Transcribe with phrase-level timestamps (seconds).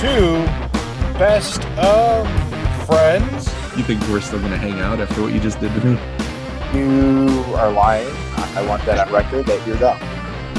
[0.00, 0.44] two
[1.18, 2.26] best of
[2.86, 3.46] friends.
[3.76, 6.00] You think we're still going to hang out after what you just did to me?
[6.72, 8.08] You are lying.
[8.08, 9.98] I I want that on record that you're dumb.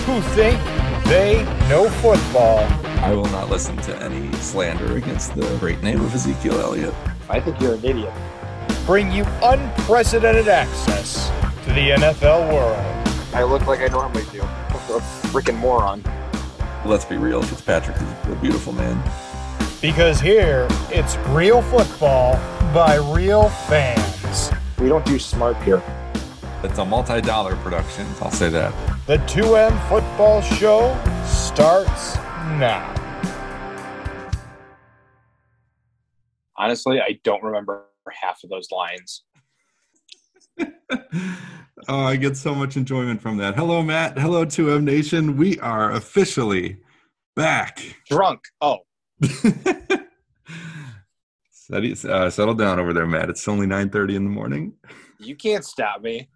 [0.05, 0.59] who think
[1.05, 2.59] they know football.
[3.03, 6.93] I will not listen to any slander against the great name of Ezekiel Elliott.
[7.27, 8.13] I think you're an idiot.
[8.85, 11.29] Bring you unprecedented access
[11.65, 12.77] to the NFL world.
[13.33, 14.41] I look like I normally do.
[14.41, 14.99] A
[15.31, 16.03] freaking moron.
[16.85, 19.01] Let's be real, Fitzpatrick is a beautiful man.
[19.81, 22.33] Because here, it's real football
[22.71, 24.51] by real fans.
[24.77, 25.81] We don't do smart here.
[26.63, 28.71] It's a multi-dollar production, I'll say that.
[29.07, 30.95] The 2M Football Show
[31.25, 32.15] starts
[32.59, 32.93] now.
[36.55, 39.23] Honestly, I don't remember half of those lines.
[41.89, 43.55] oh, I get so much enjoyment from that.
[43.55, 44.19] Hello, Matt.
[44.19, 45.37] Hello, 2M Nation.
[45.37, 46.77] We are officially
[47.35, 47.95] back.
[48.07, 48.41] Drunk.
[48.61, 48.90] Oh, Steady,
[52.05, 53.29] uh, settle down over there, Matt.
[53.29, 54.73] It's only 9.30 in the morning.
[55.19, 56.29] you can't stop me.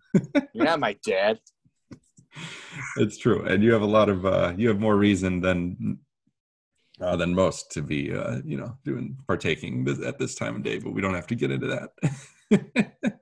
[0.53, 1.39] You're not my dad.
[2.97, 6.00] It's true, and you have a lot of uh, you have more reason than
[7.02, 10.63] uh, than most to be uh, you know doing partaking this, at this time of
[10.63, 10.80] day.
[10.80, 11.91] But we don't have to get into that.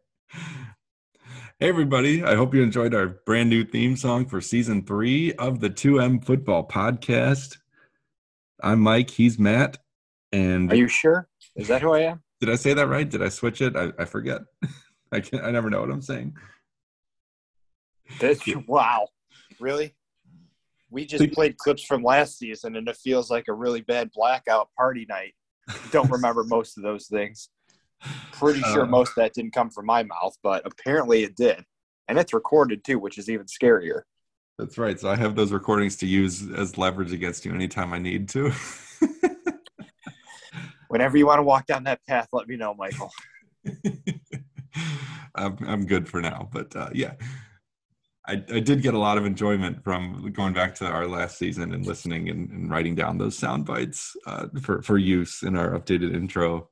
[1.60, 2.24] hey, everybody!
[2.24, 6.00] I hope you enjoyed our brand new theme song for season three of the Two
[6.00, 7.58] M Football Podcast.
[8.64, 9.10] I'm Mike.
[9.10, 9.78] He's Matt.
[10.32, 11.28] And Are you sure?
[11.56, 12.24] Is that who I am?
[12.40, 13.08] did I say that right?
[13.10, 13.76] Did I switch it?
[13.76, 14.42] I, I forget.
[15.12, 16.36] I can I never know what I'm saying.
[18.20, 19.08] That's, wow.
[19.60, 19.96] Really?
[20.90, 24.70] We just played clips from last season, and it feels like a really bad blackout
[24.78, 25.34] party night.
[25.92, 27.50] Don't remember most of those things.
[28.32, 28.88] Pretty sure Uh.
[28.88, 31.64] most of that didn't come from my mouth, but apparently it did.
[32.08, 34.02] And it's recorded too, which is even scarier.
[34.60, 35.00] That's right.
[35.00, 38.52] So I have those recordings to use as leverage against you anytime I need to.
[40.90, 43.12] Whenever you want to walk down that path, let me know, Michael.
[45.36, 47.14] I'm I'm good for now, but uh, yeah,
[48.28, 51.74] I I did get a lot of enjoyment from going back to our last season
[51.74, 55.72] and listening and, and writing down those sound bites uh, for for use in our
[55.72, 56.70] updated intro.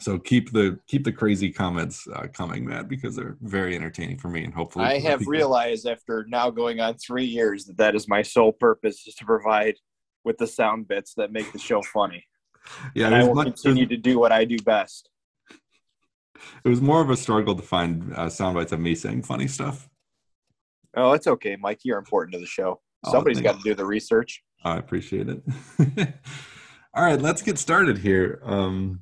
[0.00, 4.28] So keep the keep the crazy comments uh, coming, Matt, because they're very entertaining for
[4.28, 7.94] me and hopefully I have people- realized after now going on three years that that
[7.94, 9.74] is my sole purpose is to provide
[10.24, 12.24] with the sound bits that make the show funny.
[12.94, 15.08] Yeah, and I will much- continue to do what I do best.
[16.64, 19.48] it was more of a struggle to find uh, sound bites of me saying funny
[19.48, 19.88] stuff.
[20.96, 21.80] Oh, it's okay, Mike.
[21.84, 22.80] You're important to the show.
[23.04, 24.42] Oh, Somebody's got to do the research.
[24.64, 25.42] I appreciate it.
[26.94, 28.40] All right, let's get started here.
[28.42, 29.00] Um,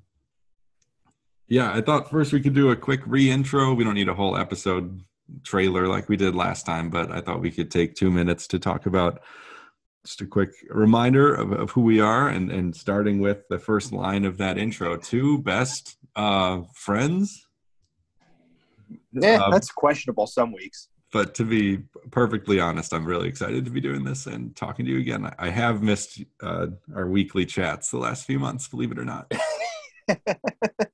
[1.49, 3.75] yeah, I thought first we could do a quick re-intro.
[3.75, 5.03] We don't need a whole episode
[5.45, 8.59] trailer like we did last time, but I thought we could take two minutes to
[8.59, 9.21] talk about
[10.05, 13.93] just a quick reminder of, of who we are and, and starting with the first
[13.93, 14.97] line of that intro.
[14.97, 17.47] Two best uh, friends.
[19.13, 20.89] Yeah, Um, that's questionable some weeks.
[21.13, 21.79] but to be
[22.11, 25.27] perfectly honest, I'm really excited to be doing this and talking to you again.
[25.27, 29.05] I- I have missed uh, our weekly chats the last few months, believe it or
[29.05, 29.31] not.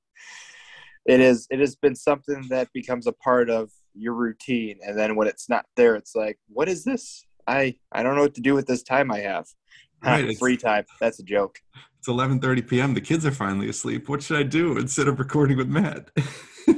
[1.06, 1.46] It is.
[1.50, 5.48] It has been something that becomes a part of your routine, and then when it's
[5.48, 7.26] not there, it's like, what is this?
[7.46, 9.46] I I don't know what to do with this time I have.
[10.04, 10.84] Right, free time.
[11.00, 11.60] That's a joke.
[11.98, 12.92] It's 11:30 p.m.
[12.92, 14.06] The kids are finally asleep.
[14.06, 16.10] What should I do instead of recording with Matt?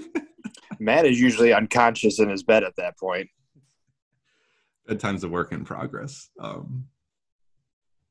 [0.78, 3.28] Matt is usually unconscious in his bed at that point.
[4.88, 6.30] Bedtime's a work in progress.
[6.38, 6.86] Um,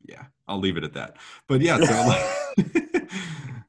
[0.04, 1.16] yeah, I'll leave it at that.
[1.48, 2.64] But yeah, so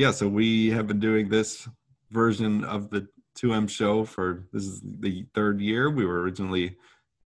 [0.00, 1.68] yeah, so we have been doing this
[2.10, 3.06] version of the
[3.36, 5.90] 2M show for this is the third year.
[5.90, 6.78] We were originally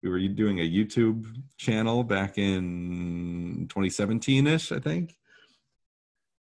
[0.02, 1.24] we were doing a YouTube
[1.56, 5.14] channel back in 2017ish, I think.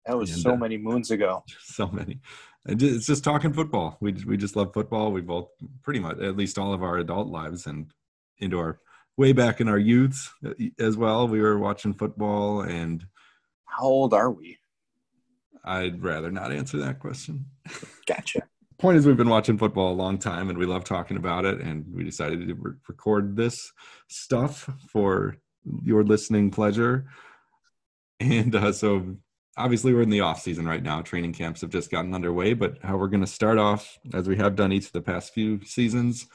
[0.08, 1.44] That was And, so uh, many moons ago.
[1.62, 2.20] so many.
[2.66, 3.98] It's just talking football.
[4.02, 5.12] We we just love football.
[5.12, 5.50] We both
[5.84, 7.92] pretty much at least all of our adult lives and
[8.40, 8.80] into our
[9.18, 11.28] way back in our youths uh, as well.
[11.28, 13.06] We were watching football, and
[13.66, 14.58] How old are we?
[15.64, 17.46] I'd rather not answer that question.
[18.06, 18.44] Gotcha.
[18.80, 21.62] Point is, we've been watching football a long time, and we love talking about it.
[21.62, 23.72] And we decided to re- record this
[24.10, 25.38] stuff for
[25.84, 27.06] your listening pleasure.
[28.20, 29.18] And uh, so
[29.58, 32.78] obviously we're in the off season right now training camps have just gotten underway but
[32.84, 35.64] how we're going to start off as we have done each of the past few
[35.64, 36.28] seasons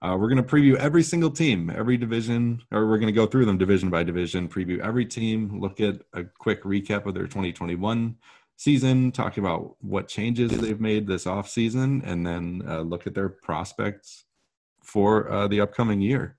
[0.00, 3.26] uh, we're going to preview every single team every division or we're going to go
[3.26, 7.26] through them division by division preview every team look at a quick recap of their
[7.26, 8.16] 2021
[8.62, 13.14] season talk about what changes they've made this off season and then uh, look at
[13.14, 14.24] their prospects
[14.82, 16.36] for uh, the upcoming year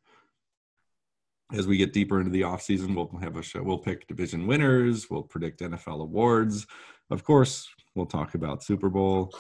[1.54, 3.62] as we get deeper into the off season, we'll have a show.
[3.62, 5.10] We'll pick division winners.
[5.10, 6.66] We'll predict NFL awards.
[7.10, 9.32] Of course, we'll talk about Super Bowl.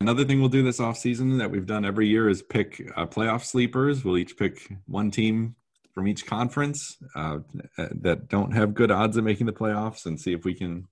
[0.00, 3.06] Another thing we'll do this off season that we've done every year is pick uh,
[3.06, 4.04] playoff sleepers.
[4.04, 5.54] We'll each pick one team
[5.92, 7.38] from each conference uh,
[7.76, 10.88] that don't have good odds of making the playoffs and see if we can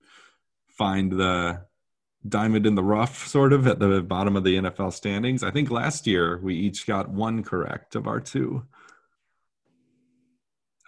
[0.77, 1.61] find the
[2.27, 5.43] diamond in the rough sort of at the bottom of the NFL standings.
[5.43, 8.63] I think last year we each got one correct of our two.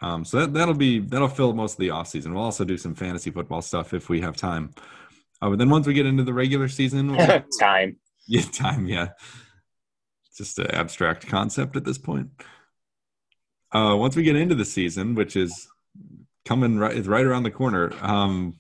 [0.02, 2.34] Um, so that, that'll be that'll fill most of the off season.
[2.34, 4.74] We'll also do some fantasy football stuff if we have time.
[5.42, 7.98] Uh, but then once we get into the regular season, we'll, time.
[8.28, 8.88] Yeah, time.
[8.88, 9.10] Yeah,
[10.38, 12.30] just an abstract concept at this point.
[13.72, 15.68] Uh, once we get into the season, which is
[16.46, 18.58] coming right is right around the corner, um,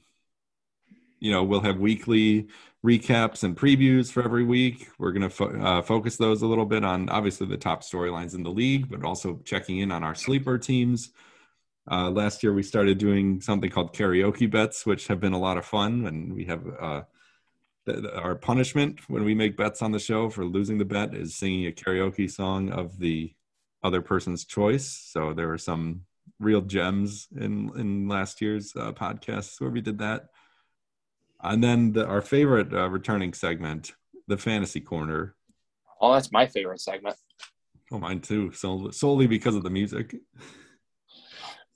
[1.19, 2.47] you know, we'll have weekly
[2.85, 4.89] recaps and previews for every week.
[5.00, 8.35] We're going to fo- uh, focus those a little bit on obviously the top storylines
[8.35, 11.12] in the league, but also checking in on our sleeper teams.
[11.89, 15.57] Uh, last year, we started doing something called karaoke bets, which have been a lot
[15.57, 16.06] of fun.
[16.06, 17.01] And we have uh,
[17.85, 21.13] th- th- our punishment when we make bets on the show for losing the bet
[21.13, 23.33] is singing a karaoke song of the
[23.83, 24.88] other person's choice.
[24.88, 26.01] So there were some
[26.39, 30.29] real gems in in last year's uh, podcast where we did that.
[31.51, 33.94] And then the, our favorite uh, returning segment,
[34.27, 35.36] the fantasy corner.
[36.01, 37.15] Oh, that's my favorite segment.
[37.92, 38.51] Oh, mine too.
[38.51, 40.15] So solely because of the music.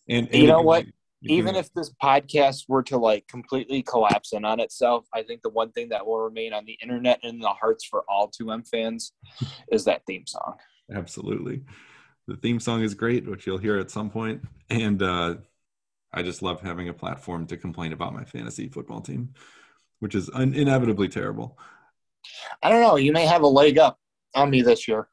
[0.10, 0.86] And, and you know what?
[1.22, 5.50] Even if this podcast were to like completely collapse in on itself, I think the
[5.50, 8.68] one thing that will remain on the internet and in the hearts for all 2M
[8.68, 9.14] fans
[9.72, 10.56] is that theme song.
[10.94, 11.64] Absolutely.
[12.28, 14.44] The theme song is great, which you'll hear at some point.
[14.70, 15.36] And uh,
[16.14, 19.34] I just love having a platform to complain about my fantasy football team,
[20.00, 21.58] which is un- inevitably terrible.
[22.62, 22.98] I don't know.
[22.98, 24.00] You may have a leg up
[24.36, 25.08] on me this year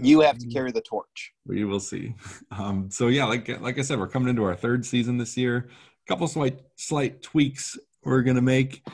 [0.00, 0.52] you have to mm-hmm.
[0.52, 1.32] carry the torch.
[1.46, 2.14] We will see.
[2.50, 5.68] Um, so yeah, like like I said, we're coming into our third season this year.
[5.68, 8.86] A couple slight slight tweaks we're gonna make.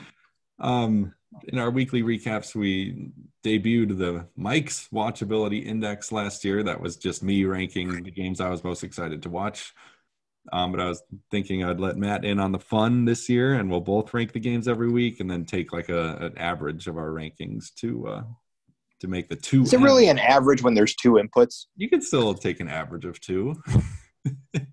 [0.59, 1.13] Um,
[1.47, 3.11] in our weekly recaps, we
[3.43, 6.63] debuted the Mike's Watchability Index last year.
[6.63, 9.73] That was just me ranking the games I was most excited to watch.
[10.51, 11.01] Um, but I was
[11.31, 14.39] thinking I'd let Matt in on the fun this year, and we'll both rank the
[14.39, 18.23] games every week, and then take like a an average of our rankings to uh,
[18.99, 19.63] to make the two.
[19.63, 21.65] Is it really an average when there's two inputs?
[21.75, 23.55] You can still take an average of two.
[24.53, 24.65] it's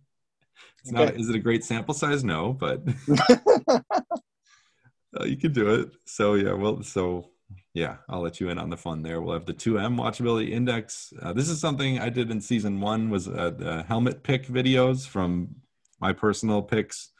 [0.89, 0.93] okay.
[0.93, 1.17] not.
[1.17, 2.25] Is it a great sample size?
[2.25, 2.83] No, but
[3.71, 5.91] uh, you can do it.
[6.07, 7.31] So yeah, well, so
[7.75, 9.21] yeah, I'll let you in on the fun there.
[9.21, 11.13] We'll have the 2M watchability index.
[11.21, 15.07] Uh, this is something I did in season one was uh, the helmet pick videos
[15.07, 15.55] from
[16.01, 17.11] my personal picks.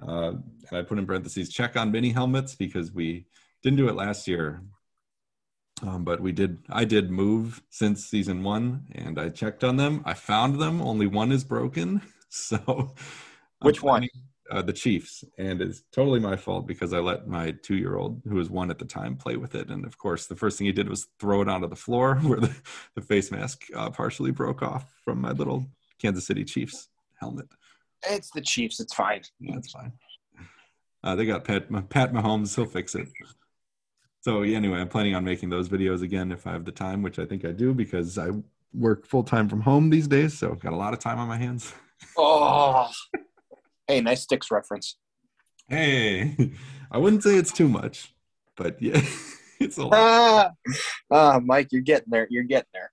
[0.00, 0.32] Uh,
[0.68, 3.26] and I put in parentheses check on mini helmets because we
[3.62, 4.62] didn't do it last year.
[5.82, 10.02] Um, but we did, I did move since season one and I checked on them.
[10.04, 10.80] I found them.
[10.80, 12.02] Only one is broken.
[12.28, 12.92] So,
[13.62, 14.08] which one?
[14.50, 15.24] Uh, the Chiefs.
[15.38, 18.68] And it's totally my fault because I let my two year old, who was one
[18.70, 19.70] at the time, play with it.
[19.70, 22.40] And of course, the first thing he did was throw it onto the floor where
[22.40, 22.54] the,
[22.94, 25.64] the face mask uh, partially broke off from my little
[25.98, 26.88] Kansas City Chiefs
[27.20, 27.46] helmet.
[28.08, 28.80] It's the Chiefs.
[28.80, 29.22] It's fine.
[29.40, 29.92] That's fine.
[31.02, 32.54] Uh, they got Pat, Pat Mahomes.
[32.54, 33.08] He'll fix it
[34.26, 37.20] so anyway, I'm planning on making those videos again if I have the time, which
[37.20, 38.30] I think I do because I
[38.74, 41.28] work full time from home these days, so I've got a lot of time on
[41.28, 41.72] my hands.
[42.18, 42.90] Oh,
[43.86, 44.96] hey, nice sticks reference.
[45.68, 46.34] Hey,
[46.90, 48.16] I wouldn't say it's too much,
[48.56, 49.00] but yeah,
[49.60, 49.92] it's a lot.
[49.94, 50.50] Ah,
[51.12, 52.26] ah, Mike, you're getting there.
[52.28, 52.90] You're getting there.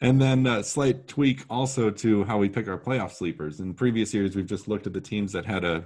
[0.00, 3.58] And then a slight tweak also to how we pick our playoff sleepers.
[3.58, 5.84] In previous years, we've just looked at the teams that had a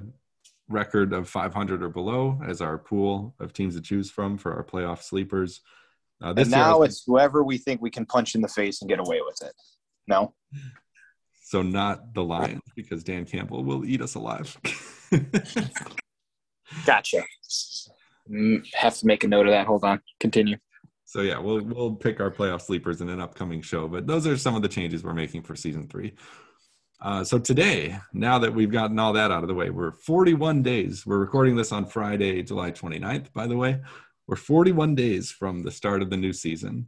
[0.68, 4.64] record of 500 or below as our pool of teams to choose from for our
[4.64, 5.60] playoff sleepers.
[6.22, 9.00] Uh, and now it's whoever we think we can punch in the face and get
[9.00, 9.54] away with it.
[10.06, 10.34] No.
[11.44, 14.56] So not the Lions because Dan Campbell will eat us alive.
[16.86, 17.24] gotcha.
[18.30, 19.66] Mm, have to make a note of that.
[19.66, 20.00] Hold on.
[20.20, 20.58] Continue.
[21.12, 24.34] So yeah, we'll we'll pick our playoff sleepers in an upcoming show, but those are
[24.38, 26.14] some of the changes we're making for season three.
[27.02, 30.62] Uh, so today, now that we've gotten all that out of the way, we're 41
[30.62, 31.04] days.
[31.04, 33.78] We're recording this on Friday, July 29th, by the way.
[34.26, 36.86] We're 41 days from the start of the new season.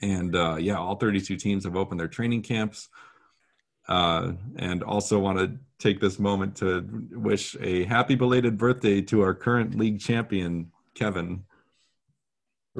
[0.00, 2.88] And uh, yeah, all 32 teams have opened their training camps.
[3.86, 9.20] Uh, and also want to take this moment to wish a happy belated birthday to
[9.20, 11.44] our current league champion, Kevin.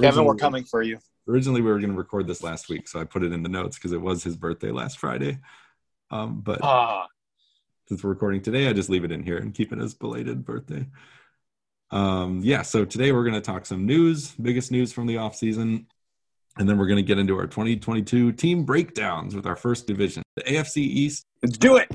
[0.01, 0.99] Kevin, we're coming for you.
[1.29, 3.49] Originally, we were going to record this last week, so I put it in the
[3.49, 5.39] notes because it was his birthday last Friday.
[6.11, 7.07] Um, but ah.
[7.89, 10.45] since we're recording today, I just leave it in here and keep it as belated
[10.45, 10.87] birthday.
[11.91, 15.37] Um, yeah, so today we're going to talk some news, biggest news from the off
[15.37, 15.87] season.
[16.57, 20.23] And then we're going to get into our 2022 team breakdowns with our first division,
[20.35, 21.25] the AFC East.
[21.43, 21.89] Let's do it.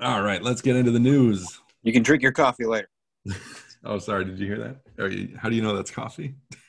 [0.00, 1.60] All right, let's get into the news.
[1.82, 2.88] You can drink your coffee later.
[3.86, 4.24] Oh, sorry.
[4.24, 4.58] Did you hear
[4.96, 5.12] that?
[5.12, 6.34] You, how do you know that's coffee?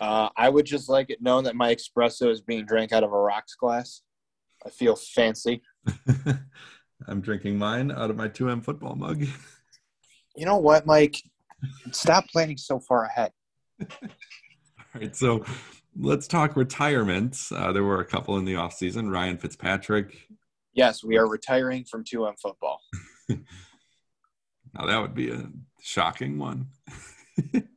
[0.00, 3.12] Uh, I would just like it known that my espresso is being drank out of
[3.12, 4.02] a rocks glass.
[4.64, 5.62] I feel fancy.
[7.08, 9.24] I'm drinking mine out of my 2M football mug.
[10.36, 11.22] You know what, Mike?
[11.92, 13.32] Stop planning so far ahead.
[13.80, 13.98] All
[14.94, 15.44] right, so
[15.96, 17.50] let's talk retirements.
[17.52, 19.10] Uh, there were a couple in the offseason.
[19.10, 20.28] Ryan Fitzpatrick.
[20.72, 22.80] Yes, we are retiring from 2M football.
[23.28, 25.48] now, that would be a
[25.80, 26.68] shocking one.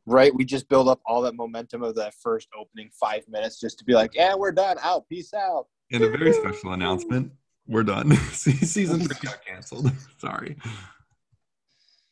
[0.06, 0.34] Right?
[0.34, 3.84] We just build up all that momentum of that first opening five minutes just to
[3.84, 4.76] be like, yeah, we're done.
[4.82, 5.08] Out.
[5.08, 5.66] Peace out.
[5.92, 7.32] And a very special announcement.
[7.66, 8.16] We're done.
[8.32, 9.92] Season three got canceled.
[10.18, 10.56] Sorry.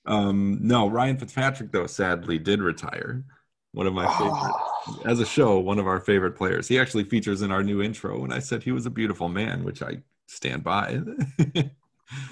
[0.06, 3.24] Um, no, Ryan Fitzpatrick, though, sadly did retire.
[3.72, 6.66] One of my favorite, as a show, one of our favorite players.
[6.66, 9.62] He actually features in our new intro when I said he was a beautiful man,
[9.62, 11.00] which I stand by.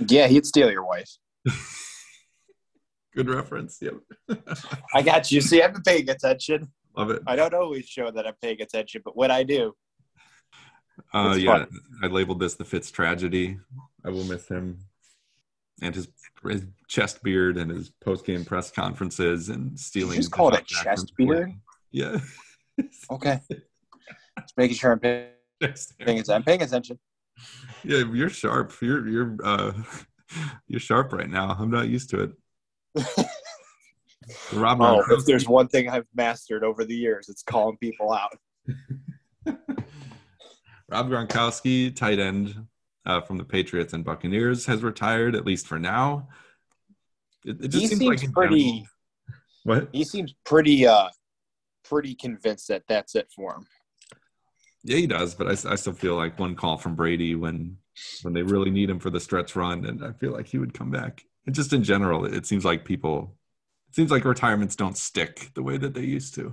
[0.09, 1.19] yeah, he'd steal your wife.
[3.19, 3.81] Good reference.
[3.83, 3.95] Yep.
[4.95, 5.41] I got you.
[5.41, 6.71] See, I've been paying attention.
[6.97, 7.21] Love it.
[7.27, 9.75] I don't always show that I'm paying attention, but when I do.
[11.13, 11.69] Uh, yeah, fun.
[12.01, 13.59] I labeled this the Fitz tragedy.
[14.05, 14.79] I will miss him
[15.83, 16.07] and his,
[16.49, 20.13] his chest beard and his post game press conferences and stealing.
[20.13, 21.55] You just call it a chest beard?
[21.91, 22.19] Yeah.
[23.11, 23.41] okay.
[23.51, 25.73] Just making sure I'm paying, paying
[26.21, 26.35] attention.
[26.35, 27.01] I'm paying attention.
[27.83, 28.75] Yeah, you're sharp.
[28.81, 29.73] You're you're uh,
[30.69, 31.57] you're sharp right now.
[31.59, 32.31] I'm not used to it.
[34.53, 38.37] Rob oh, if there's one thing I've mastered over the years, it's calling people out.
[40.91, 42.67] Rob Gronkowski, tight end
[43.07, 46.29] uh, from the Patriots and Buccaneers, has retired at least for now.
[47.45, 48.87] It, it just he seems, seems like pretty.
[49.65, 51.09] What he seems pretty, uh,
[51.85, 53.67] pretty convinced that that's it for him.
[54.85, 57.77] Yeah, he does, but I, I still feel like one call from Brady when
[58.23, 60.73] when they really need him for the stretch run, and I feel like he would
[60.73, 63.35] come back and just in general, it seems like people,
[63.89, 66.53] it seems like retirements don't stick the way that they used to.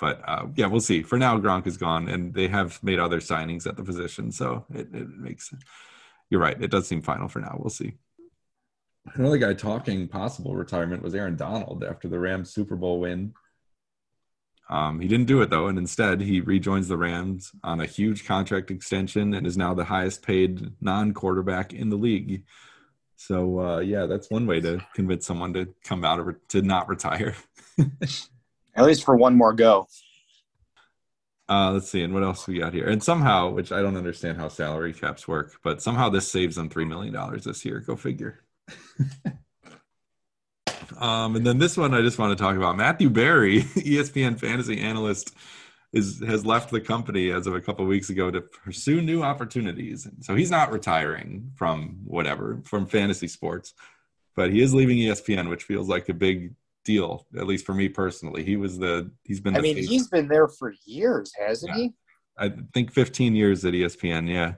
[0.00, 1.04] But uh, yeah, we'll see.
[1.04, 4.66] For now, Gronk is gone, and they have made other signings at the position, so
[4.74, 5.54] it, it makes.
[6.28, 6.60] You're right.
[6.60, 7.56] It does seem final for now.
[7.60, 7.94] We'll see.
[9.14, 13.32] Another guy talking possible retirement was Aaron Donald after the Rams Super Bowl win.
[14.68, 18.26] Um, he didn't do it though, and instead he rejoins the Rams on a huge
[18.26, 22.42] contract extension and is now the highest paid non-quarterback in the league.
[23.18, 26.88] So uh, yeah, that's one way to convince someone to come out of to not
[26.88, 27.34] retire.
[28.76, 29.88] At least for one more go.
[31.48, 32.86] Uh, let's see, and what else we got here?
[32.86, 36.68] And somehow, which I don't understand how salary caps work, but somehow this saves them
[36.68, 37.80] three million dollars this year.
[37.80, 38.44] Go figure.
[40.98, 44.80] um, and then this one, I just want to talk about Matthew Berry, ESPN fantasy
[44.80, 45.34] analyst
[45.92, 49.22] is has left the company as of a couple of weeks ago to pursue new
[49.22, 50.06] opportunities.
[50.06, 53.74] And so he's not retiring from whatever from fantasy sports,
[54.36, 56.54] but he is leaving ESPN, which feels like a big
[56.84, 58.44] deal, at least for me personally.
[58.44, 59.56] He was the he's been.
[59.56, 59.88] I mean, face.
[59.88, 61.82] he's been there for years, hasn't yeah.
[61.84, 61.94] he?
[62.38, 64.28] I think 15 years at ESPN.
[64.28, 64.54] Yeah.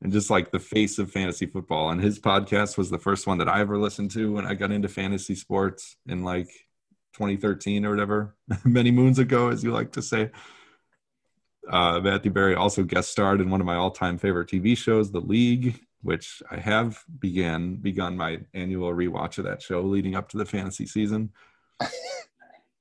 [0.00, 1.90] And just like the face of fantasy football.
[1.90, 4.72] And his podcast was the first one that I ever listened to when I got
[4.72, 6.48] into fantasy sports in like
[7.14, 10.30] 2013 or whatever, many moons ago, as you like to say.
[11.70, 15.20] Uh, Matthew Berry also guest starred in one of my all-time favorite TV shows, The
[15.20, 20.38] League, which I have began begun my annual rewatch of that show leading up to
[20.38, 21.30] the fantasy season.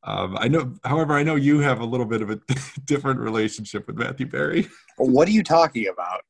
[0.03, 2.39] Um, I know, however, I know you have a little bit of a
[2.85, 4.67] different relationship with Matthew Berry.
[4.97, 6.21] What are you talking about?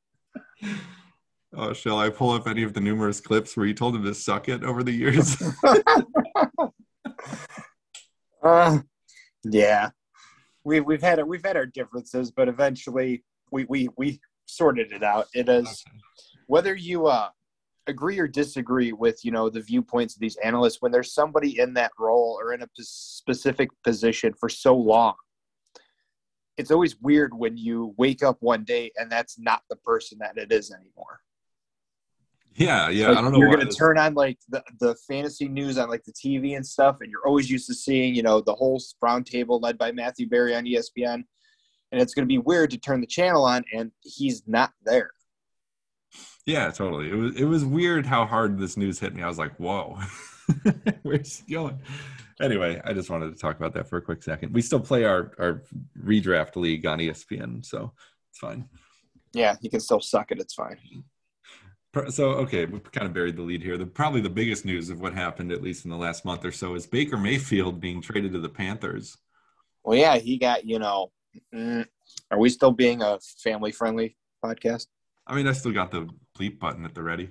[1.55, 4.13] Oh, shall I pull up any of the numerous clips where you told him to
[4.13, 5.41] suck it over the years?
[8.41, 8.79] Uh,
[9.43, 9.89] yeah,
[10.63, 15.27] we've we've had we've had our differences, but eventually we we we sorted it out.
[15.33, 15.97] It is okay.
[16.47, 17.29] whether you uh
[17.87, 21.73] agree or disagree with you know the viewpoints of these analysts when there's somebody in
[21.73, 25.15] that role or in a specific position for so long
[26.57, 30.37] it's always weird when you wake up one day and that's not the person that
[30.37, 31.19] it is anymore
[32.55, 33.09] yeah, yeah.
[33.09, 33.39] Like I don't know.
[33.39, 36.97] You're gonna turn on like the, the fantasy news on like the TV and stuff,
[37.01, 40.27] and you're always used to seeing, you know, the whole round table led by Matthew
[40.27, 41.23] Berry on ESPN.
[41.91, 45.11] And it's gonna be weird to turn the channel on and he's not there.
[46.45, 47.09] Yeah, totally.
[47.09, 49.23] It was it was weird how hard this news hit me.
[49.23, 49.97] I was like, whoa,
[51.03, 51.79] where's he going?
[52.41, 54.53] Anyway, I just wanted to talk about that for a quick second.
[54.53, 55.63] We still play our our
[56.01, 57.93] redraft league on ESPN, so
[58.29, 58.67] it's fine.
[59.33, 60.39] Yeah, you can still suck it.
[60.39, 60.77] It's fine
[62.09, 63.77] so okay, we've kind of buried the lead here.
[63.77, 66.51] The probably the biggest news of what happened, at least in the last month or
[66.51, 69.17] so, is Baker Mayfield being traded to the Panthers.
[69.83, 71.11] Well, yeah, he got you know.
[71.53, 71.85] Mm,
[72.29, 74.87] are we still being a family friendly podcast?
[75.27, 77.29] I mean, I still got the bleep button at the ready.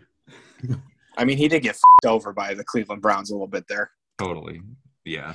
[1.19, 3.91] I mean, he did get f***ed over by the Cleveland Browns a little bit there.
[4.19, 4.63] Totally.
[5.05, 5.35] Yeah.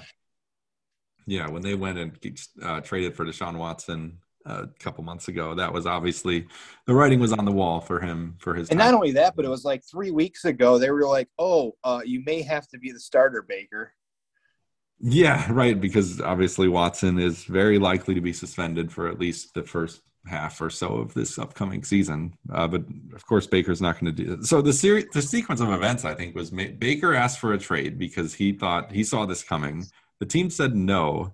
[1.27, 1.47] Yeah.
[1.49, 5.85] When they went and uh, traded for Deshaun Watson a couple months ago, that was
[5.85, 6.47] obviously
[6.85, 8.69] the writing was on the wall for him for his.
[8.69, 8.91] And time.
[8.91, 10.77] not only that, but it was like three weeks ago.
[10.77, 13.93] They were like, "Oh, uh, you may have to be the starter, Baker."
[14.99, 15.79] Yeah, right.
[15.79, 20.59] Because obviously Watson is very likely to be suspended for at least the first half
[20.61, 22.33] or so of this upcoming season.
[22.51, 22.83] Uh, but
[23.13, 24.45] of course, Baker's not going to do it.
[24.45, 27.57] So the series, the sequence of events, I think, was Ma- Baker asked for a
[27.57, 29.85] trade because he thought he saw this coming.
[30.19, 31.33] The team said no.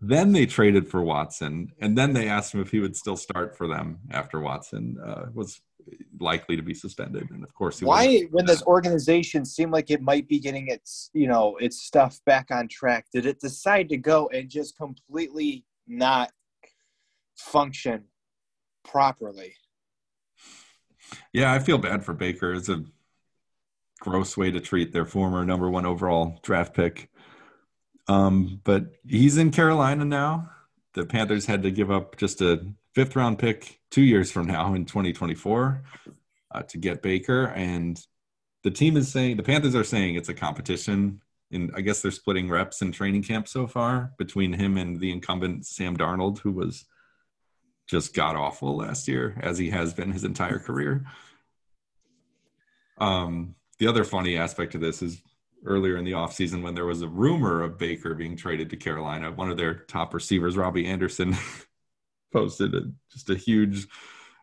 [0.00, 3.56] Then they traded for Watson, and then they asked him if he would still start
[3.56, 5.60] for them after Watson uh, was
[6.18, 7.30] likely to be suspended.
[7.30, 10.68] And of course, he was why, when this organization seemed like it might be getting
[10.68, 14.76] its, you know, its stuff back on track, did it decide to go and just
[14.76, 16.30] completely not
[17.36, 18.04] function
[18.84, 19.54] properly?
[21.32, 22.54] Yeah, I feel bad for Baker.
[22.54, 22.84] It's a
[24.00, 27.10] gross way to treat their former number one overall draft pick.
[28.08, 30.50] Um, but he's in Carolina now.
[30.94, 34.74] The Panthers had to give up just a fifth round pick two years from now
[34.74, 35.82] in 2024
[36.52, 37.44] uh, to get Baker.
[37.46, 38.04] And
[38.62, 41.20] the team is saying, the Panthers are saying it's a competition.
[41.52, 45.10] And I guess they're splitting reps in training camp so far between him and the
[45.10, 46.84] incumbent Sam Darnold, who was
[47.88, 51.04] just god awful last year, as he has been his entire career.
[52.98, 55.20] Um, the other funny aspect of this is
[55.64, 59.30] earlier in the offseason when there was a rumor of Baker being traded to Carolina,
[59.32, 61.36] one of their top receivers, Robbie Anderson,
[62.32, 63.86] posted a, just a huge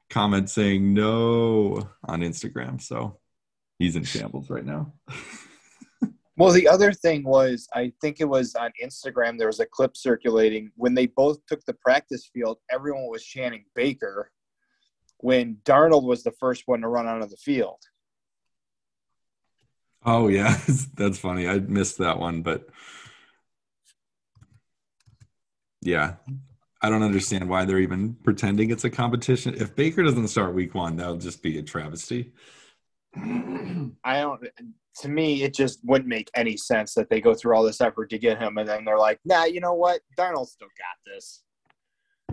[0.09, 2.81] comment saying no on Instagram.
[2.81, 3.19] So
[3.79, 4.93] he's in shambles right now.
[6.37, 9.97] well, the other thing was, I think it was on Instagram, there was a clip
[9.97, 14.31] circulating when they both took the practice field, everyone was chanting Baker
[15.19, 17.79] when Darnold was the first one to run out of the field.
[20.07, 20.57] Oh yeah,
[20.95, 21.49] that's funny.
[21.49, 22.69] I missed that one, but
[25.81, 26.15] yeah,
[26.81, 29.53] I don't understand why they're even pretending it's a competition.
[29.55, 32.31] If Baker doesn't start week one, that'll just be a travesty.
[33.15, 34.47] I don't.
[35.01, 38.09] To me, it just wouldn't make any sense that they go through all this effort
[38.11, 39.99] to get him, and then they're like, "Nah, you know what?
[40.17, 41.43] Darnold still got this."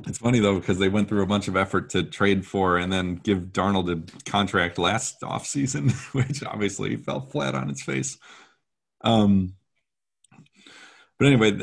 [0.07, 2.93] It's funny though because they went through a bunch of effort to trade for and
[2.93, 8.19] then give Darnold a contract last offseason, which obviously fell flat on its face.
[9.03, 9.55] Um,
[11.19, 11.59] but anyway,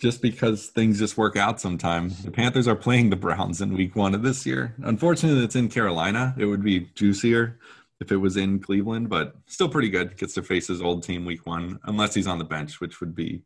[0.00, 3.94] just because things just work out sometime, the Panthers are playing the Browns in Week
[3.94, 4.74] One of this year.
[4.82, 6.34] Unfortunately, it's in Carolina.
[6.38, 7.58] It would be juicier
[8.00, 10.16] if it was in Cleveland, but still pretty good.
[10.16, 13.14] Gets to face his old team Week One, unless he's on the bench, which would
[13.14, 13.42] be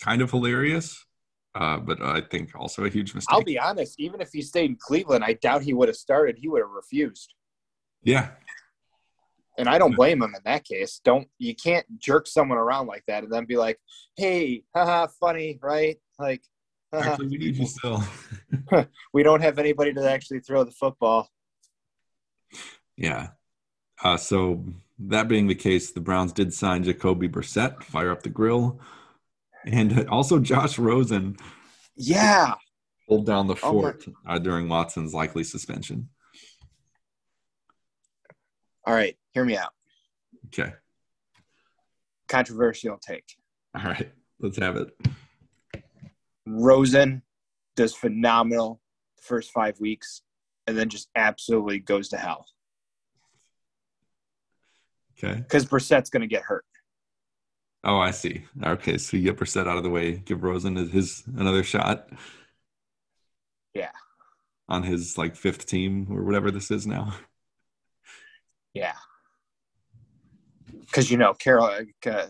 [0.00, 1.04] kind of hilarious
[1.54, 3.32] uh, but I think also a huge mistake.
[3.34, 4.00] I'll be honest.
[4.00, 6.38] Even if he stayed in Cleveland, I doubt he would have started.
[6.38, 7.34] He would have refused.
[8.02, 8.30] Yeah,
[9.58, 11.00] and I don't blame him in that case.
[11.04, 13.78] Don't you can't jerk someone around like that and then be like,
[14.16, 16.42] "Hey, haha, funny, right?" Like,
[16.92, 18.02] actually, we need you still.
[19.12, 21.28] we don't have anybody to actually throw the football.
[22.96, 23.28] Yeah.
[24.02, 24.64] Uh, so
[24.98, 28.80] that being the case, the Browns did sign Jacoby Brissett, fire up the grill
[29.66, 31.36] and also Josh Rosen.
[31.96, 32.54] Yeah,
[33.08, 36.08] pulled down the oh fort oh uh, during Watson's likely suspension.
[38.86, 39.72] All right, hear me out.
[40.46, 40.72] Okay.
[42.28, 43.24] Controversial take.
[43.76, 44.88] All right, let's have it.
[46.46, 47.22] Rosen
[47.76, 48.80] does phenomenal
[49.16, 50.22] the first five weeks,
[50.66, 52.46] and then just absolutely goes to hell.
[55.16, 55.36] Okay.
[55.36, 56.64] Because Brissett's going to get hurt.
[57.84, 58.44] Oh, I see.
[58.62, 62.08] Okay, so you get Brissett out of the way, give Rosen his another shot.
[63.74, 63.90] Yeah.
[64.68, 67.14] On his like fifth team or whatever this is now.
[68.72, 68.94] Yeah.
[70.80, 71.64] Because you know, Carol,
[72.06, 72.26] uh,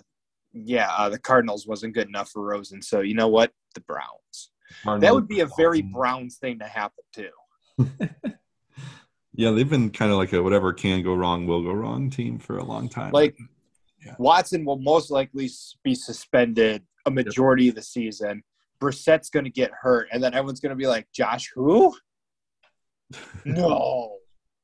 [0.52, 3.52] yeah, uh, the Cardinals wasn't good enough for Rosen, so you know what?
[3.74, 4.50] The Browns.
[4.82, 7.30] Cardinals that would be a very Browns thing to happen too.
[9.34, 12.38] yeah, they've been kind of like a whatever can go wrong will go wrong team
[12.38, 13.12] for a long time.
[13.12, 13.36] Like
[14.04, 14.14] yeah.
[14.18, 15.48] Watson will most likely
[15.82, 17.72] be suspended a majority yep.
[17.72, 18.42] of the season.
[18.80, 21.94] Brissett's going to get hurt, and then everyone's going to be like, "Josh, who?"
[23.44, 24.16] no.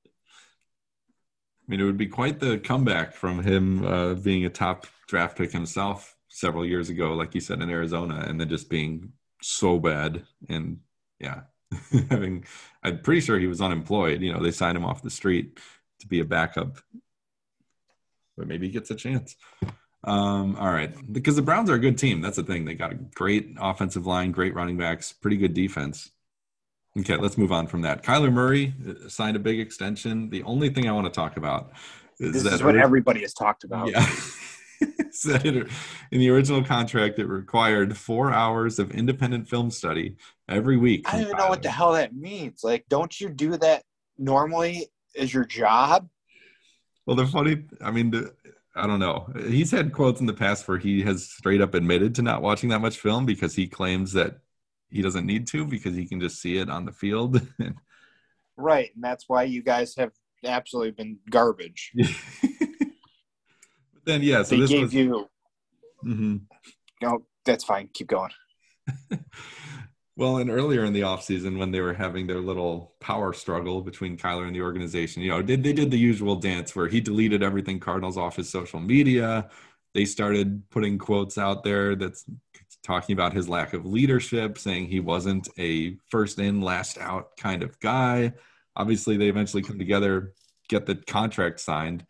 [0.06, 5.36] I mean, it would be quite the comeback from him uh, being a top draft
[5.36, 9.78] pick himself several years ago, like you said in Arizona, and then just being so
[9.78, 10.22] bad.
[10.48, 10.78] And
[11.20, 11.42] yeah,
[12.10, 12.44] having,
[12.82, 14.22] I'm pretty sure he was unemployed.
[14.22, 15.60] You know, they signed him off the street
[16.00, 16.78] to be a backup
[18.38, 19.36] but maybe he gets a chance.
[20.04, 22.20] Um, all right, because the Browns are a good team.
[22.20, 22.64] That's the thing.
[22.64, 26.10] They got a great offensive line, great running backs, pretty good defense.
[26.98, 28.02] Okay, let's move on from that.
[28.02, 30.30] Kyler Murray uh, signed a big extension.
[30.30, 31.72] The only thing I want to talk about
[32.18, 33.90] is This that is what everybody has talked about.
[33.90, 34.06] yeah.
[35.10, 35.66] So in
[36.12, 40.16] the original contract, it required four hours of independent film study
[40.48, 41.08] every week.
[41.08, 42.62] I don't even know what the hell that means.
[42.62, 43.82] Like, don't you do that
[44.16, 44.86] normally
[45.18, 46.08] as your job?
[47.08, 48.34] Well, the funny, I mean, the,
[48.76, 49.32] I don't know.
[49.48, 52.68] He's had quotes in the past where he has straight up admitted to not watching
[52.68, 54.40] that much film because he claims that
[54.90, 57.40] he doesn't need to because he can just see it on the field.
[58.60, 58.90] Right.
[58.94, 60.10] And that's why you guys have
[60.44, 61.92] absolutely been garbage.
[61.94, 62.08] but
[64.04, 64.94] then, yeah, so they this gave was.
[64.94, 65.28] you,
[66.04, 66.36] Mm-hmm.
[67.00, 67.88] no, that's fine.
[67.94, 68.32] Keep going.
[70.18, 74.16] Well, and earlier in the offseason, when they were having their little power struggle between
[74.16, 77.40] Kyler and the organization, you know, they, they did the usual dance where he deleted
[77.40, 79.48] everything Cardinals off his social media.
[79.94, 82.24] They started putting quotes out there that's
[82.82, 87.62] talking about his lack of leadership, saying he wasn't a first in, last out kind
[87.62, 88.32] of guy.
[88.74, 90.32] Obviously, they eventually come together,
[90.68, 92.04] get the contract signed.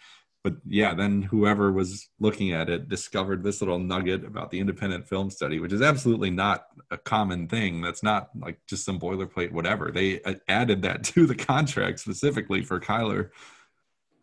[0.45, 5.09] But yeah, then whoever was looking at it discovered this little nugget about the independent
[5.09, 7.81] film study, which is absolutely not a common thing.
[7.81, 9.91] That's not like just some boilerplate, whatever.
[9.91, 13.31] They uh, added that to the contract specifically for Kyler.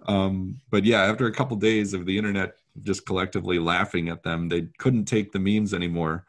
[0.07, 4.49] Um, but yeah, after a couple days of the internet just collectively laughing at them,
[4.49, 6.25] they couldn't take the memes anymore.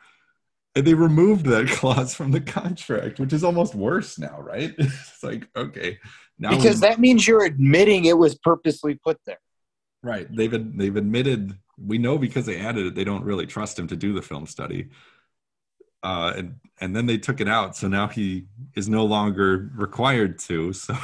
[0.75, 4.75] And they removed that clause from the contract, which is almost worse now, right?
[4.79, 5.99] it's like, okay,
[6.39, 9.39] now Because that means you're admitting it was purposely put there.
[10.03, 10.27] Right.
[10.35, 12.95] They've they've admitted we know because they added it.
[12.95, 14.89] They don't really trust him to do the film study.
[16.03, 20.39] Uh, and and then they took it out, so now he is no longer required
[20.41, 20.73] to.
[20.87, 20.95] So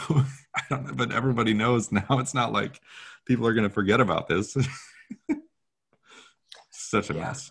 [0.55, 2.05] I don't know, but everybody knows now.
[2.11, 2.81] It's not like
[3.25, 4.55] people are going to forget about this.
[6.71, 7.21] Such a Yeah.
[7.21, 7.51] mess.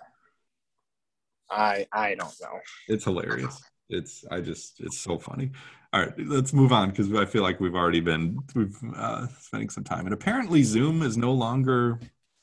[1.50, 2.60] I I don't know.
[2.88, 3.62] It's hilarious.
[3.92, 5.52] It's I just it's so funny.
[5.94, 9.70] All right, let's move on because I feel like we've already been we've uh, spending
[9.70, 10.06] some time.
[10.06, 12.00] And apparently, Zoom is no longer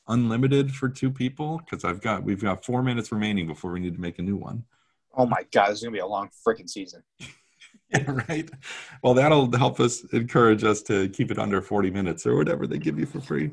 [0.07, 3.95] unlimited for two people because I've got we've got four minutes remaining before we need
[3.95, 4.65] to make a new one.
[5.17, 7.03] Oh my god, this is gonna be a long freaking season.
[7.91, 8.51] Yeah, right.
[9.03, 12.77] Well, that'll help us encourage us to keep it under forty minutes or whatever they
[12.77, 13.53] give you for free.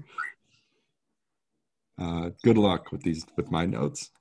[1.97, 4.11] Uh, good luck with these with my notes.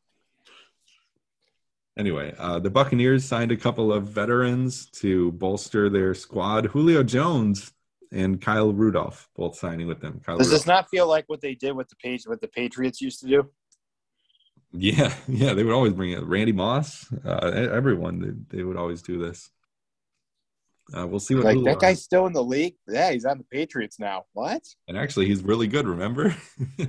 [1.97, 6.67] Anyway, uh, the Buccaneers signed a couple of veterans to bolster their squad.
[6.67, 7.73] Julio Jones
[8.11, 10.21] and Kyle Rudolph both signing with them.
[10.25, 13.01] Kyle Does this not feel like what they did with the page what the Patriots
[13.01, 13.51] used to do?
[14.73, 16.25] Yeah, yeah, they would always bring it.
[16.25, 19.51] Randy Moss, uh, everyone, they, they would always do this.
[20.93, 22.75] Uh, we'll see what Like that guy's still in the league?
[22.87, 24.25] Yeah, he's on the Patriots now.
[24.33, 24.63] What?
[24.87, 25.87] And actually, he's really good.
[25.87, 26.37] Remember?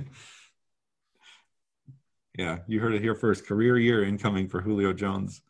[2.36, 3.46] yeah, you heard it here first.
[3.46, 5.42] Career year incoming for Julio Jones.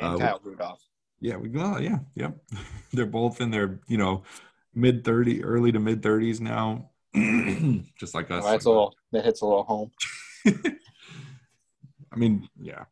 [0.00, 0.82] And Uh, Kyle Rudolph.
[1.20, 2.36] Yeah, we well, yeah, yep.
[2.92, 4.24] They're both in their you know
[4.74, 6.90] mid thirty, early to mid thirties now,
[7.98, 8.44] just like us.
[8.44, 9.90] That's a little that hits a little home.
[12.12, 12.84] I mean, yeah,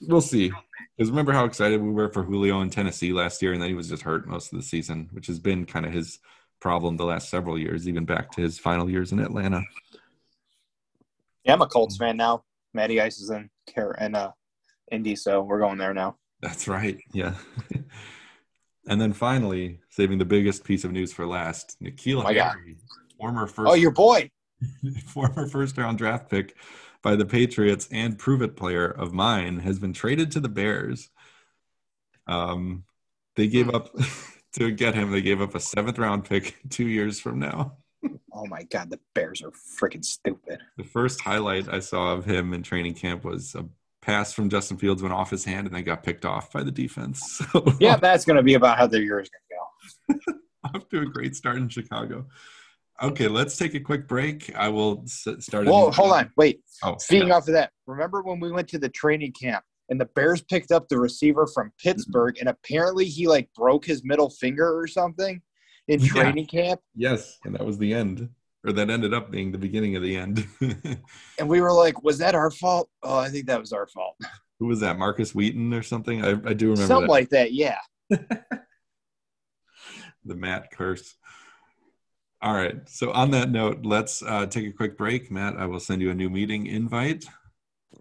[0.00, 0.50] we'll see.
[0.96, 3.74] Because remember how excited we were for Julio in Tennessee last year, and then he
[3.74, 6.18] was just hurt most of the season, which has been kind of his
[6.60, 9.62] problem the last several years, even back to his final years in Atlanta.
[11.44, 12.42] Yeah, I'm a Colts fan now.
[12.76, 14.30] Matty Ice is in Car- and uh
[14.92, 16.16] Indy, so we're going there now.
[16.40, 16.98] That's right.
[17.12, 17.34] Yeah.
[18.88, 22.32] and then finally, saving the biggest piece of news for last, N'Keal Oh.
[22.32, 22.76] Harry,
[23.18, 24.30] former first Oh, your boy.
[25.06, 26.56] former first round draft pick
[27.02, 31.10] by the Patriots and prove it player of mine has been traded to the Bears.
[32.28, 32.84] Um,
[33.34, 33.74] they gave Hmm.
[33.76, 33.90] up
[34.58, 35.10] to get him.
[35.10, 37.78] They gave up a seventh round pick two years from now.
[38.36, 40.60] Oh my god, the Bears are freaking stupid.
[40.76, 43.64] The first highlight I saw of him in training camp was a
[44.02, 46.70] pass from Justin Fields went off his hand and then got picked off by the
[46.70, 47.40] defense.
[47.52, 50.32] So Yeah, that's gonna be about how their year is gonna go.
[50.74, 52.26] off to a great start in Chicago.
[53.02, 54.54] Okay, let's take a quick break.
[54.54, 55.66] I will start.
[55.66, 56.60] Whoa, hold on, wait.
[56.82, 57.36] Oh, Feeding yeah.
[57.36, 60.72] off of that, remember when we went to the training camp and the Bears picked
[60.72, 65.40] up the receiver from Pittsburgh and apparently he like broke his middle finger or something
[65.88, 66.08] in Yeah.
[66.08, 66.80] training camp?
[66.94, 68.28] Yes, and that was the end,
[68.64, 70.46] or that ended up being the beginning of the end.
[71.38, 72.88] And we were like, was that our fault?
[73.02, 74.16] Oh, I think that was our fault.
[74.58, 74.98] Who was that?
[74.98, 76.24] Markus Wheaton or something?
[76.24, 77.12] I, I do remember Something that.
[77.12, 77.78] like that, yeah.
[78.10, 78.46] the
[80.34, 81.16] Matt curse.
[82.42, 82.76] All right.
[82.88, 85.30] So on that note, let's uh, take a quick break.
[85.30, 87.26] Matt, I will send you a new meeting invite,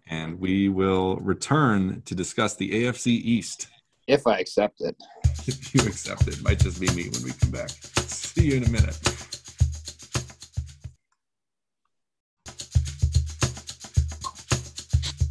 [0.08, 3.68] and we will return to discuss the AFC East.
[4.08, 4.96] If I accept it.
[5.48, 7.70] If you accept it, might just be me when we come back.
[7.70, 8.96] See you in a minute.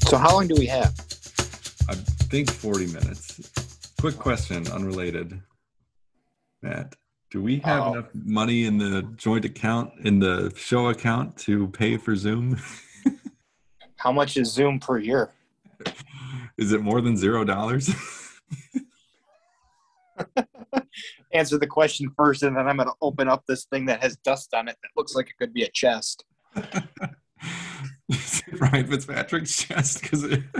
[0.08, 0.94] So how long do we have?
[1.88, 1.94] I
[2.30, 3.50] think 40 minutes.
[4.00, 5.40] Quick question, unrelated.
[6.62, 6.94] Matt,
[7.30, 7.92] do we have Uh-oh.
[7.94, 12.60] enough money in the joint account, in the show account, to pay for Zoom?
[13.96, 15.32] How much is Zoom per year?
[16.56, 17.90] Is it more than zero dollars?
[21.32, 24.16] Answer the question first, and then I'm going to open up this thing that has
[24.18, 26.24] dust on it that looks like it could be a chest.
[26.56, 30.02] Is it Ryan Fitzpatrick's chest?
[30.02, 30.42] Because it...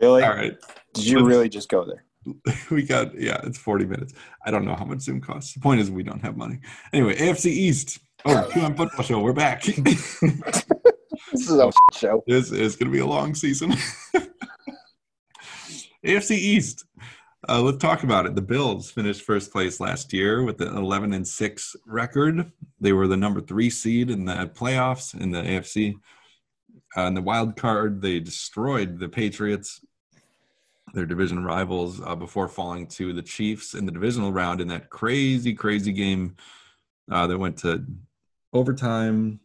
[0.00, 0.22] Really?
[0.22, 0.56] all right,
[0.94, 2.06] Did you really just go there?
[2.70, 4.14] we got yeah, it's 40 minutes.
[4.46, 5.52] I don't know how much Zoom costs.
[5.52, 6.60] The point is we don't have money.
[6.92, 7.98] Anyway, AFC East.
[8.24, 9.20] Oh, two on football show.
[9.20, 9.62] We're back.
[11.32, 12.24] This is a show.
[12.26, 13.72] This is going to be a long season.
[16.04, 16.84] AFC East.
[17.48, 18.34] Uh, let's talk about it.
[18.34, 22.52] The Bills finished first place last year with an 11 and 6 record.
[22.80, 25.94] They were the number three seed in the playoffs in the AFC.
[26.96, 29.84] Uh, in the wild card, they destroyed the Patriots,
[30.92, 34.90] their division rivals, uh, before falling to the Chiefs in the divisional round in that
[34.90, 36.36] crazy, crazy game
[37.10, 37.84] uh, that went to
[38.52, 39.40] overtime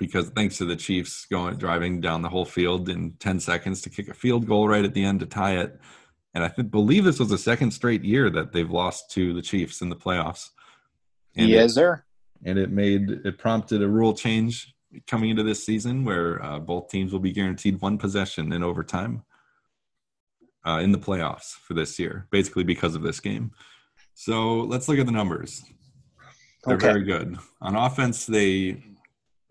[0.00, 3.90] because thanks to the Chiefs going driving down the whole field in 10 seconds to
[3.90, 5.78] kick a field goal right at the end to tie it.
[6.34, 9.42] And I th- believe this was the second straight year that they've lost to the
[9.42, 10.48] Chiefs in the playoffs.
[11.36, 12.02] And yes, sir.
[12.42, 14.74] it, and it made it prompted a rule change
[15.06, 19.22] coming into this season where uh, both teams will be guaranteed one possession in overtime
[20.66, 23.50] uh, in the playoffs for this year, basically because of this game.
[24.14, 25.62] So let's look at the numbers.
[26.64, 26.86] They're Okay.
[26.88, 28.24] very good on offense.
[28.26, 28.82] They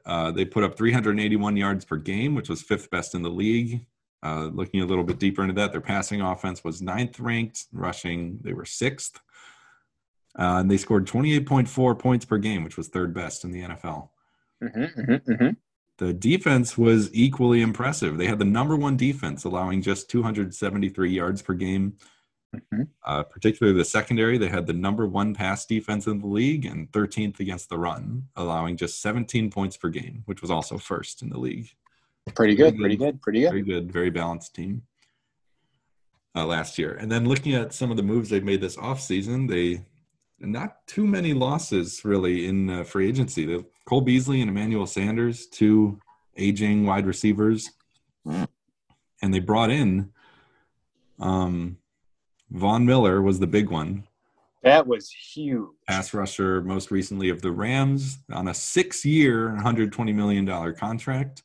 [0.09, 3.85] uh, they put up 381 yards per game, which was fifth best in the league.
[4.23, 7.65] Uh, looking a little bit deeper into that, their passing offense was ninth ranked.
[7.71, 9.19] Rushing, they were sixth,
[10.37, 14.09] uh, and they scored 28.4 points per game, which was third best in the NFL.
[14.63, 15.49] Mm-hmm, mm-hmm, mm-hmm.
[15.99, 18.17] The defense was equally impressive.
[18.17, 21.97] They had the number one defense, allowing just 273 yards per game.
[22.55, 22.87] Mhm.
[23.03, 26.91] Uh, particularly the secondary, they had the number one pass defense in the league and
[26.91, 31.29] 13th against the run, allowing just 17 points per game, which was also first in
[31.29, 31.69] the league.
[32.35, 32.77] Pretty good.
[32.77, 33.21] Pretty good.
[33.21, 33.49] Pretty good.
[33.49, 34.83] Very good, very balanced team
[36.35, 36.93] uh, last year.
[36.93, 39.85] And then looking at some of the moves they've made this offseason, they
[40.39, 43.45] not too many losses really in uh, free agency.
[43.45, 45.99] The Cole Beasley and Emmanuel Sanders, two
[46.37, 47.69] aging wide receivers,
[48.25, 50.11] and they brought in
[51.19, 51.77] um,
[52.51, 54.03] Von Miller was the big one,
[54.63, 55.69] That was huge.
[55.87, 61.43] pass rusher, most recently of the Rams, on a six-year, 120 million dollar contract.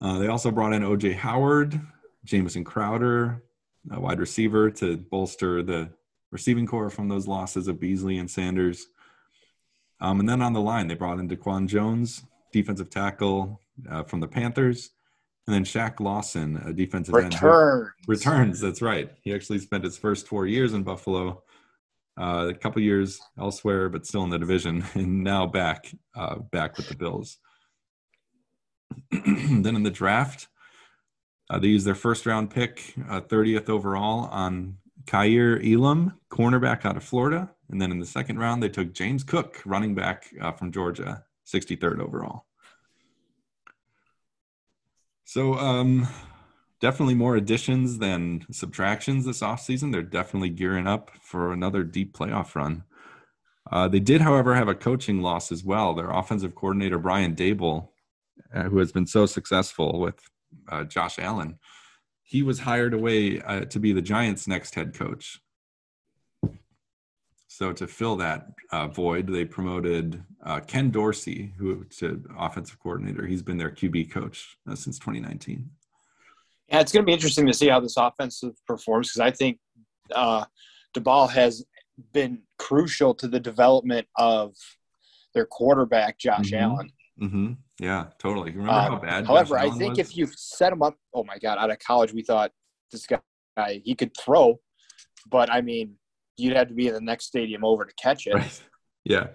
[0.00, 1.80] Uh, they also brought in OJ Howard,
[2.24, 3.42] Jamison Crowder,
[3.90, 5.90] a wide receiver, to bolster the
[6.30, 8.86] receiving core from those losses of Beasley and Sanders.
[10.00, 14.20] Um, and then on the line, they brought in DaQuan Jones, defensive tackle uh, from
[14.20, 14.90] the Panthers,
[15.46, 17.34] and then Shaq Lawson, a defensive end.
[17.34, 17.46] who-
[18.06, 19.10] Returns, that's right.
[19.22, 21.42] He actually spent his first four years in Buffalo,
[22.20, 26.76] uh, a couple years elsewhere, but still in the division, and now back uh, back
[26.76, 27.38] with the Bills.
[29.10, 30.48] then in the draft,
[31.50, 34.76] uh, they used their first round pick, uh, 30th overall, on
[35.06, 37.50] Kaiir Elam, cornerback out of Florida.
[37.70, 41.24] And then in the second round, they took James Cook, running back uh, from Georgia,
[41.46, 42.44] 63rd overall.
[45.24, 46.08] So, um,
[46.80, 49.92] definitely more additions than subtractions this offseason.
[49.92, 52.84] They're definitely gearing up for another deep playoff run.
[53.70, 55.94] Uh, they did, however, have a coaching loss as well.
[55.94, 57.90] Their offensive coordinator, Brian Daboll,
[58.52, 60.16] uh, who has been so successful with
[60.68, 61.58] uh, Josh Allen,
[62.24, 65.40] he was hired away uh, to be the Giants' next head coach.
[67.54, 73.26] So to fill that uh, void, they promoted uh, Ken Dorsey, who to offensive coordinator.
[73.26, 75.68] He's been their QB coach uh, since 2019.
[76.68, 79.58] Yeah, it's going to be interesting to see how this offensive performs because I think
[80.14, 80.46] uh,
[80.96, 81.62] Daboll has
[82.14, 84.54] been crucial to the development of
[85.34, 86.58] their quarterback, Josh Mhm.
[86.60, 86.92] Allen.
[87.20, 87.52] Mm-hmm.
[87.80, 88.52] Yeah, totally.
[88.52, 89.26] Remember Um, how bad?
[89.26, 89.98] However, I think was?
[89.98, 92.50] if you set him up, oh my God, out of college, we thought
[92.90, 93.20] this guy
[93.84, 94.58] he could throw,
[95.28, 95.98] but I mean,
[96.42, 98.34] you'd have to be in the next stadium over to catch it.
[98.34, 98.62] Right.
[99.04, 99.28] Yeah.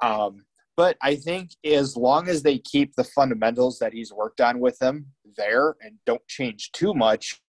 [0.00, 0.44] Um,
[0.76, 4.78] but I think as long as they keep the fundamentals that he's worked on with
[4.78, 7.40] them there and don't change too much,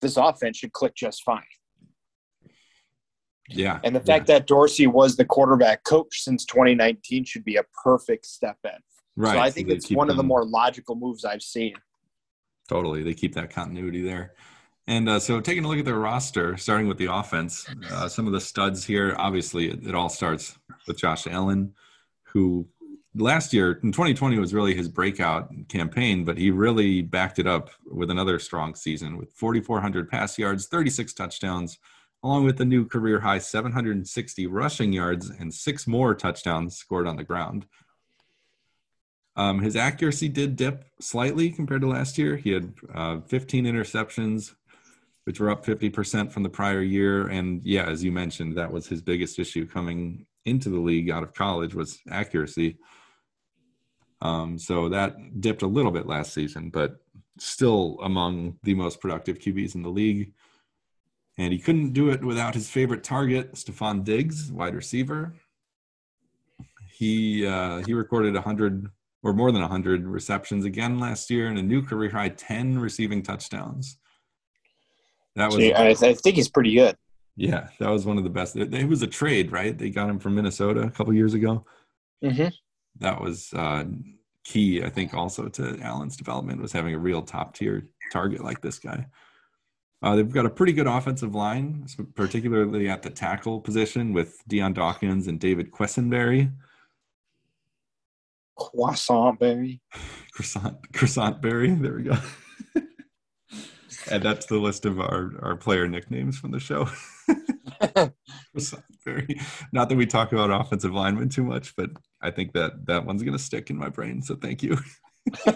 [0.00, 1.42] this offense should click just fine.
[3.48, 3.80] Yeah.
[3.84, 8.26] And the fact that Dorsey was the quarterback coach since 2019 should be a perfect
[8.26, 8.70] step in.
[9.16, 9.34] right.
[9.34, 11.74] so I think they it's one of the more logical moves I've seen.
[12.68, 13.02] Totally.
[13.02, 14.34] They keep that continuity there.
[14.92, 18.26] And uh, so taking a look at their roster, starting with the offense, uh, some
[18.26, 21.72] of the studs here, obviously, it, it all starts with Josh Allen,
[22.24, 22.68] who
[23.14, 27.70] last year in 2020 was really his breakout campaign, but he really backed it up
[27.90, 31.78] with another strong season with 4,400 pass yards, 36 touchdowns,
[32.22, 37.16] along with the new career high 760 rushing yards and six more touchdowns scored on
[37.16, 37.64] the ground.
[39.36, 42.36] Um, his accuracy did dip slightly compared to last year.
[42.36, 44.54] He had uh, 15 interceptions,
[45.24, 47.28] which were up 50% from the prior year.
[47.28, 51.22] And yeah, as you mentioned, that was his biggest issue coming into the league out
[51.22, 52.78] of college was accuracy.
[54.20, 56.96] Um, so that dipped a little bit last season, but
[57.38, 60.32] still among the most productive QBs in the league.
[61.38, 65.34] And he couldn't do it without his favorite target, Stefon Diggs, wide receiver.
[66.92, 68.88] He uh, he recorded 100
[69.22, 73.22] or more than 100 receptions again last year and a new career high 10 receiving
[73.22, 73.98] touchdowns.
[75.36, 76.96] That was Gee, I, I, think he's pretty good.
[77.36, 78.56] Yeah, that was one of the best.
[78.56, 79.76] It, it was a trade, right?
[79.76, 81.64] They got him from Minnesota a couple years ago.
[82.22, 82.48] Mm-hmm
[82.98, 83.84] that was uh,
[84.44, 88.60] key, I think, also to Allen's development was having a real top tier target like
[88.60, 89.06] this guy.
[90.02, 94.72] Uh, they've got a pretty good offensive line, particularly at the tackle position with Dion
[94.72, 96.52] Dawkins and David Quessenberry.
[98.58, 99.80] Croissant berry.
[100.32, 101.70] Croissant, croissant berry.
[101.70, 102.16] There we go.
[104.10, 106.88] and that's the list of our, our player nicknames from the show.
[109.04, 109.40] very
[109.72, 113.22] not that we talk about offensive linemen too much, but I think that that one's
[113.22, 114.22] gonna stick in my brain.
[114.22, 114.78] So thank you.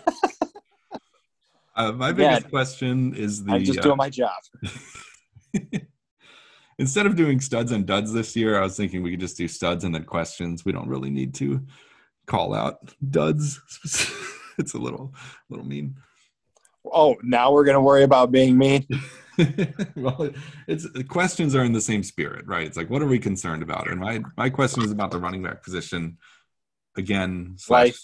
[1.77, 4.43] uh, my biggest yeah, question is the I'm just doing uh, my job.
[6.79, 9.49] Instead of doing studs and duds this year, I was thinking we could just do
[9.49, 10.65] studs and then questions.
[10.65, 11.65] We don't really need to
[12.27, 13.61] call out duds.
[14.59, 15.15] it's a little
[15.49, 15.97] little mean.
[16.93, 18.87] Oh, now we're gonna worry about being mean.
[19.97, 20.31] well,
[20.67, 22.67] it's questions are in the same spirit, right?
[22.67, 23.89] It's like, what are we concerned about?
[23.89, 26.19] And my my question is about the running back position
[26.97, 27.55] again.
[27.57, 28.01] Slash, Life.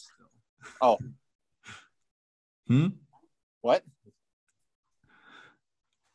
[0.81, 0.99] Oh.
[2.69, 2.87] Hmm.
[3.61, 3.83] What?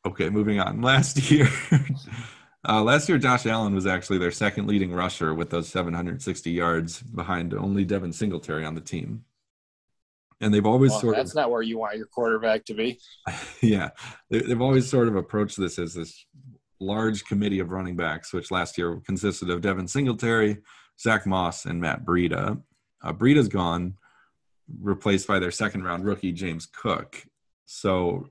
[0.06, 0.82] Okay, moving on.
[0.82, 1.50] Last year,
[2.68, 7.02] uh, last year Josh Allen was actually their second leading rusher with those 760 yards
[7.02, 9.26] behind only Devin Singletary on the team
[10.42, 12.74] and they've always well, sort that's of that's not where you want your quarterback to
[12.74, 13.00] be.
[13.62, 13.90] Yeah.
[14.30, 16.26] They've always sort of approached this as this
[16.80, 20.58] large committee of running backs which last year consisted of devin singletary
[21.00, 22.62] zach moss and matt breida.
[23.04, 23.96] Uh, breida's gone
[24.80, 27.24] replaced by their second round rookie james cook.
[27.66, 28.30] So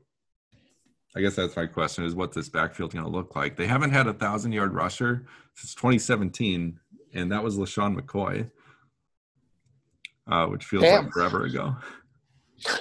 [1.16, 3.56] i guess that's my question is what this backfield going to look like.
[3.56, 6.78] They haven't had a thousand yard rusher since 2017
[7.14, 8.48] and that was LeSean McCoy
[10.26, 11.04] uh, which feels Damn.
[11.04, 11.76] like forever ago.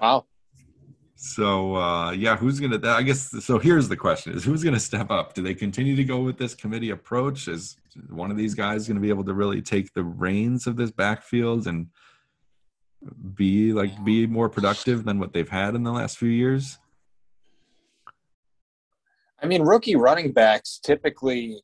[0.00, 0.26] Wow.
[1.16, 2.78] So uh, yeah, who's gonna?
[2.88, 3.58] I guess so.
[3.58, 5.34] Here's the question: Is who's gonna step up?
[5.34, 7.48] Do they continue to go with this committee approach?
[7.48, 7.76] Is
[8.08, 10.92] one of these guys going to be able to really take the reins of this
[10.92, 11.88] backfield and
[13.34, 16.78] be like be more productive than what they've had in the last few years?
[19.42, 21.62] I mean, rookie running backs typically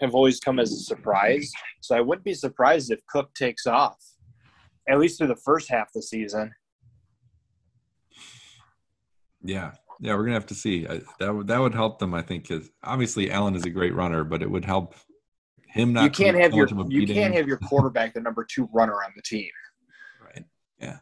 [0.00, 1.50] have always come as a surprise.
[1.80, 3.98] So I wouldn't be surprised if Cook takes off,
[4.88, 6.52] at least through the first half of the season.
[9.42, 10.86] Yeah, yeah, we're gonna have to see.
[10.86, 13.94] I, that would that would help them, I think, because obviously Allen is a great
[13.94, 14.94] runner, but it would help
[15.68, 16.04] him not.
[16.04, 19.22] You can't have your you can't have your quarterback the number two runner on the
[19.22, 19.50] team.
[20.22, 20.44] Right.
[20.80, 20.98] Yeah.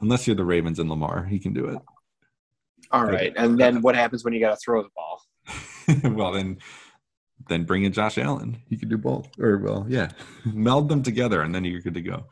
[0.00, 1.78] Unless you're the Ravens and Lamar, he can do it.
[2.90, 5.22] All right, and then what happens when you got to throw the ball?
[6.14, 6.58] well, then
[7.48, 8.62] then bring in Josh Allen.
[8.68, 9.28] You could do both.
[9.38, 10.10] Or well, yeah,
[10.44, 12.26] meld them together, and then you're good to go.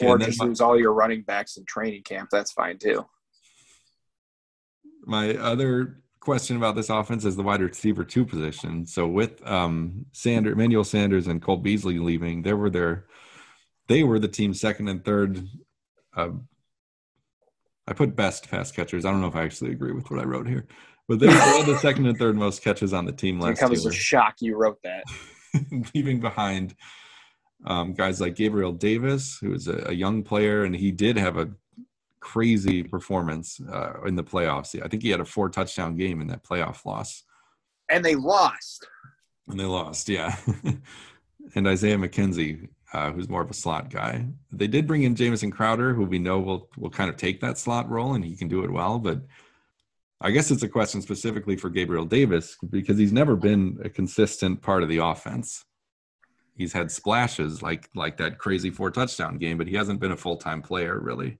[0.00, 2.30] Or just lose all your running backs in training camp.
[2.30, 3.04] That's fine too.
[5.04, 8.86] My other question about this offense is the wide receiver two position.
[8.86, 13.06] So with um Sanders, Emmanuel Sanders, and Cole Beasley leaving, there were their
[13.88, 15.48] they were the team's second and third.
[16.16, 16.30] Uh,
[17.86, 19.04] I put best pass catchers.
[19.04, 20.66] I don't know if I actually agree with what I wrote here.
[21.08, 23.52] But they were the second and third most catches on the team last year.
[23.52, 25.04] It comes as a shock you wrote that.
[25.94, 26.74] Leaving behind
[27.64, 31.36] um, guys like Gabriel Davis, who is a, a, young player, and he did have
[31.36, 31.50] a
[32.20, 34.80] crazy performance uh, in the playoffs.
[34.82, 37.22] I think he had a four touchdown game in that playoff loss.
[37.88, 38.86] And they lost.
[39.48, 40.36] And they lost, yeah.
[41.54, 44.26] and Isaiah McKenzie, uh, who's more of a slot guy.
[44.50, 47.58] They did bring in Jamison Crowder, who we know will will kind of take that
[47.58, 48.98] slot role, and he can do it well.
[48.98, 49.22] But
[50.22, 54.62] I guess it's a question specifically for Gabriel Davis because he's never been a consistent
[54.62, 55.64] part of the offense.
[56.56, 60.16] He's had splashes like like that crazy four touchdown game, but he hasn't been a
[60.16, 61.38] full time player really.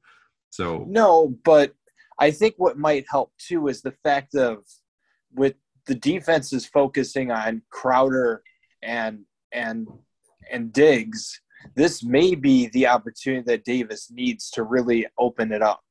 [0.50, 1.74] So no, but
[2.18, 4.64] I think what might help too is the fact of
[5.32, 5.54] with
[5.86, 8.42] the defense is focusing on Crowder
[8.82, 9.20] and
[9.52, 9.86] and
[10.50, 11.40] and Diggs,
[11.76, 15.82] this may be the opportunity that Davis needs to really open it up.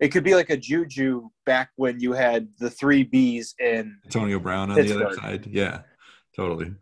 [0.00, 4.38] It could be like a Juju back when you had the three Bs in Antonio
[4.38, 4.98] Brown on Pittsburgh.
[4.98, 5.46] the other side.
[5.46, 5.82] Yeah,
[6.34, 6.72] totally.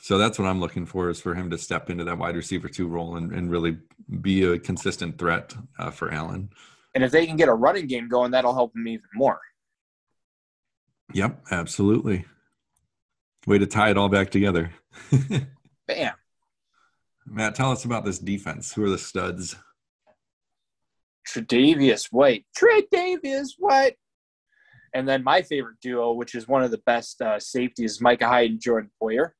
[0.00, 2.68] So that's what I'm looking for is for him to step into that wide receiver
[2.68, 3.78] two role and, and really
[4.20, 6.50] be a consistent threat uh, for Allen.
[6.94, 9.40] And if they can get a running game going, that'll help him even more.
[11.12, 12.24] Yep, absolutely.
[13.46, 14.72] Way to tie it all back together.
[15.86, 16.14] Bam.
[17.26, 18.72] Matt, tell us about this defense.
[18.72, 19.56] Who are the studs?
[21.28, 22.44] Tre'Davious White.
[22.56, 23.96] Tre'Davious White.
[24.94, 28.50] And then my favorite duo, which is one of the best uh, safeties, Micah Hyde
[28.50, 29.30] and Jordan Poyer.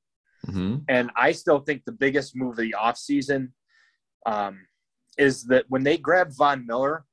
[0.47, 0.79] Mm-hmm.
[0.89, 3.51] And I still think the biggest move of the offseason
[4.27, 4.67] um,
[5.17, 7.05] is that when they grabbed Von Miller,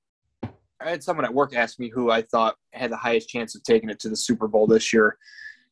[0.43, 3.63] I had someone at work ask me who I thought had the highest chance of
[3.63, 5.17] taking it to the Super Bowl this year.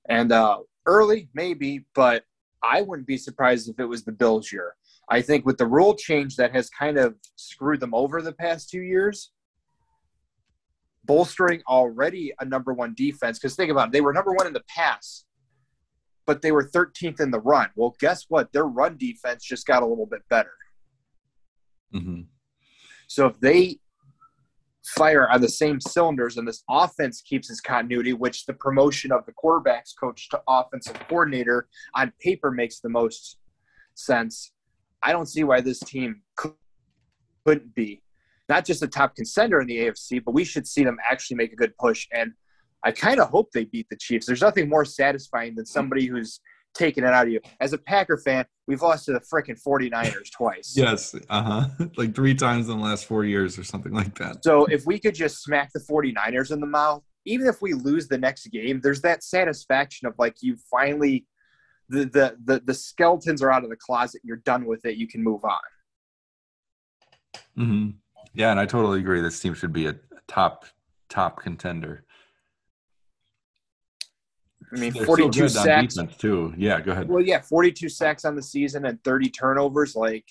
[0.08, 2.24] And uh, early, maybe, but
[2.62, 4.76] I wouldn't be surprised if it was the Bills' year.
[5.10, 8.70] I think with the rule change that has kind of screwed them over the past
[8.70, 9.32] two years,
[11.05, 13.39] bolstering already a number one defense.
[13.39, 15.26] Because think about it, they were number one in the pass,
[16.28, 17.70] but they were 13th in the run.
[17.76, 18.53] Well, guess what?
[18.53, 20.53] Their run defense just got a little bit better.
[21.93, 22.22] Mm-hmm.
[23.07, 23.80] So if they
[24.95, 29.26] fire on the same cylinders and this offense keeps its continuity, which the promotion of
[29.26, 33.38] the quarterbacks coach to offensive coordinator on paper makes the most
[33.95, 34.51] sense.
[35.04, 38.02] I don't see why this team couldn't be
[38.50, 41.54] not just a top contender in the AFC, but we should see them actually make
[41.54, 42.08] a good push.
[42.12, 42.34] And
[42.84, 44.26] I kind of hope they beat the Chiefs.
[44.26, 46.41] There's nothing more satisfying than somebody who's
[46.74, 47.39] taking it out of you.
[47.60, 50.74] As a Packer fan, we've lost to the freaking 49ers twice.
[50.76, 51.16] Yes.
[51.30, 51.86] Uh huh.
[51.97, 54.43] like three times in the last four years or something like that.
[54.43, 58.08] So if we could just smack the 49ers in the mouth, even if we lose
[58.08, 61.26] the next game, there's that satisfaction of like you finally
[61.90, 65.08] the the the, the skeletons are out of the closet, you're done with it, you
[65.08, 65.60] can move on.
[67.58, 67.90] Mm-hmm.
[68.34, 69.22] Yeah, and I totally agree.
[69.22, 69.96] This team should be a
[70.28, 70.66] top
[71.10, 72.06] top contender.
[74.72, 75.96] I mean, They're 42 good on sacks.
[75.96, 76.54] defense, too.
[76.56, 77.10] Yeah, go ahead.
[77.10, 79.96] Well, yeah, 42 sacks on the season and 30 turnovers.
[79.96, 80.26] Like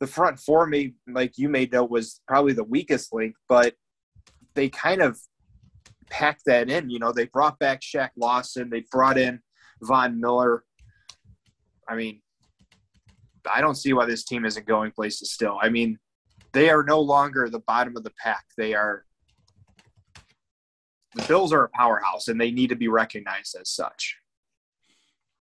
[0.00, 3.74] the front four, may like you may know, was probably the weakest link, but
[4.54, 5.18] they kind of
[6.10, 6.90] packed that in.
[6.90, 9.40] You know, they brought back Shaq Lawson, they brought in
[9.82, 10.64] Von Miller.
[11.88, 12.22] I mean,
[13.52, 15.58] I don't see why this team isn't going places still.
[15.60, 15.98] I mean,
[16.52, 18.44] they are no longer the bottom of the pack.
[18.56, 19.04] They are
[21.14, 24.16] the Bills are a powerhouse and they need to be recognized as such.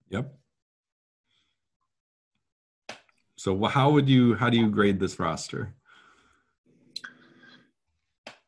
[0.10, 0.34] Yep.
[3.38, 5.74] So how would you how do you grade this roster?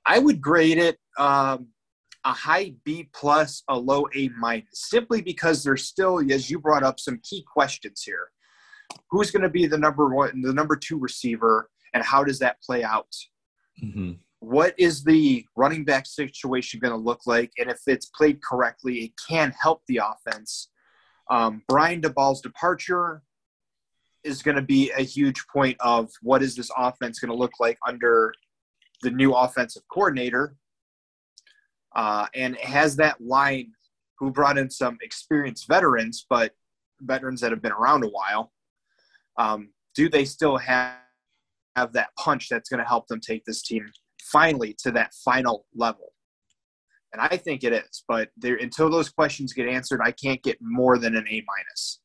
[0.05, 1.67] I would grade it um,
[2.25, 6.83] a high B plus, a low A minus, simply because there's still, as you brought
[6.83, 8.29] up, some key questions here.
[9.09, 12.61] Who's going to be the number one, the number two receiver, and how does that
[12.61, 13.13] play out?
[13.83, 14.13] Mm-hmm.
[14.39, 17.51] What is the running back situation going to look like?
[17.57, 20.69] And if it's played correctly, it can help the offense.
[21.29, 23.21] Um, Brian Daboll's departure
[24.23, 27.59] is going to be a huge point of what is this offense going to look
[27.59, 28.33] like under
[29.01, 30.55] the new offensive coordinator.
[31.95, 33.71] Uh, and has that line
[34.19, 36.53] who brought in some experienced veterans, but
[37.01, 38.51] veterans that have been around a while.
[39.37, 40.97] Um, do they still have,
[41.75, 43.85] have that punch that's going to help them take this team
[44.21, 46.13] finally to that final level?
[47.11, 50.57] And I think it is, but there until those questions get answered, I can't get
[50.61, 52.01] more than an A minus.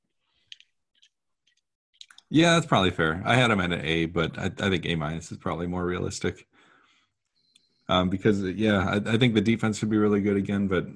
[2.31, 3.23] Yeah, that's probably fair.
[3.25, 5.85] I had him at an A, but I, I think A minus is probably more
[5.85, 6.47] realistic.
[7.89, 10.87] Um, because yeah, I, I think the defense should be really good again, but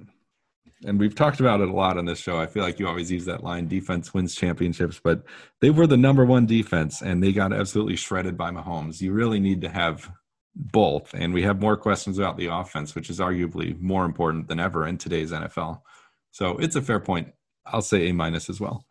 [0.84, 2.38] and we've talked about it a lot on this show.
[2.38, 5.00] I feel like you always use that line: defense wins championships.
[5.02, 5.22] But
[5.60, 9.00] they were the number one defense, and they got absolutely shredded by Mahomes.
[9.00, 10.10] You really need to have
[10.54, 14.60] both, and we have more questions about the offense, which is arguably more important than
[14.60, 15.82] ever in today's NFL.
[16.30, 17.32] So it's a fair point.
[17.66, 18.86] I'll say A minus as well.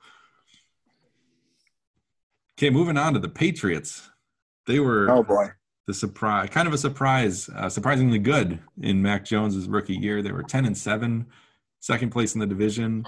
[2.57, 4.09] Okay, moving on to the Patriots.
[4.65, 5.47] They were Oh boy.
[5.87, 10.21] The surprise, kind of a surprise, uh, surprisingly good in Mac Jones's rookie year.
[10.21, 11.25] They were ten and seven,
[11.79, 13.05] second place in the division,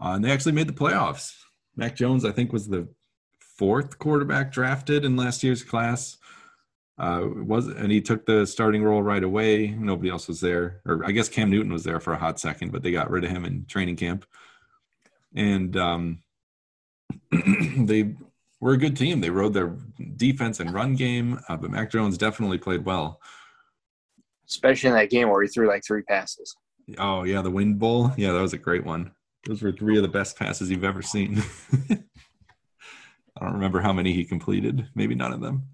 [0.00, 1.34] uh, and they actually made the playoffs.
[1.76, 2.88] Mac Jones, I think, was the
[3.40, 6.16] fourth quarterback drafted in last year's class.
[6.96, 9.70] Uh, was and he took the starting role right away.
[9.70, 12.70] Nobody else was there, or I guess Cam Newton was there for a hot second,
[12.70, 14.24] but they got rid of him in training camp.
[15.34, 16.18] And um,
[17.32, 18.14] they
[18.64, 19.20] were a good team.
[19.20, 19.76] They rode their
[20.16, 23.20] defense and run game, uh, but Mac Jones definitely played well.
[24.48, 26.56] Especially in that game where he threw like three passes.
[26.96, 28.10] Oh yeah, the Wind Bowl.
[28.16, 29.12] Yeah, that was a great one.
[29.46, 31.42] Those were three of the best passes you've ever seen.
[31.90, 34.88] I don't remember how many he completed.
[34.94, 35.64] Maybe none of them.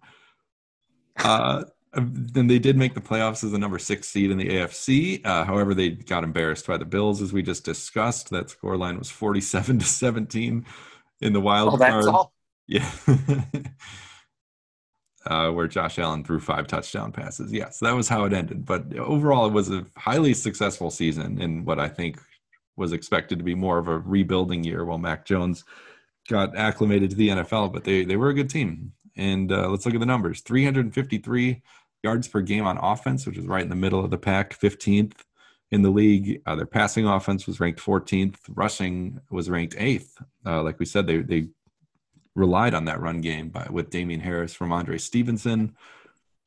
[1.16, 1.62] Uh,
[1.94, 5.24] then they did make the playoffs as the number six seed in the AFC.
[5.24, 8.30] Uh, however, they got embarrassed by the Bills, as we just discussed.
[8.30, 10.66] That score line was 47 to 17
[11.20, 12.06] in the wild Oh, that's card.
[12.06, 12.32] all.
[12.70, 12.88] Yeah.
[15.26, 17.52] uh, where Josh Allen threw five touchdown passes.
[17.52, 18.64] Yeah, so that was how it ended.
[18.64, 22.20] But overall, it was a highly successful season in what I think
[22.76, 25.64] was expected to be more of a rebuilding year while Mac Jones
[26.28, 27.72] got acclimated to the NFL.
[27.72, 28.92] But they, they were a good team.
[29.16, 31.60] And uh, let's look at the numbers 353
[32.04, 35.14] yards per game on offense, which is right in the middle of the pack, 15th
[35.72, 36.40] in the league.
[36.46, 38.36] Uh, their passing offense was ranked 14th.
[38.48, 40.16] Rushing was ranked eighth.
[40.46, 41.48] Uh, like we said, they, they
[42.40, 45.76] relied on that run game by with Damien Harris Rhamondre Stevenson.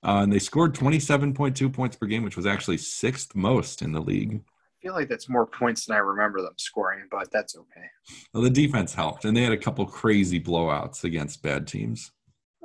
[0.04, 4.02] Uh, and they scored 27.2 points per game, which was actually sixth most in the
[4.02, 4.42] league.
[4.44, 7.86] I feel like that's more points than I remember them scoring, but that's okay.
[8.34, 12.12] Well, the defense helped, and they had a couple crazy blowouts against bad teams.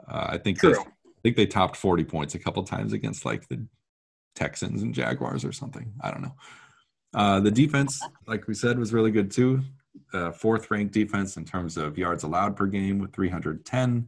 [0.08, 0.84] Uh, I think they, I
[1.22, 3.64] think they topped 40 points a couple times against like the
[4.34, 5.92] Texans and Jaguars or something.
[6.00, 6.34] I don't know.
[7.14, 9.62] Uh, the defense, like we said, was really good too.
[10.12, 14.06] Uh, fourth ranked defense in terms of yards allowed per game with 310.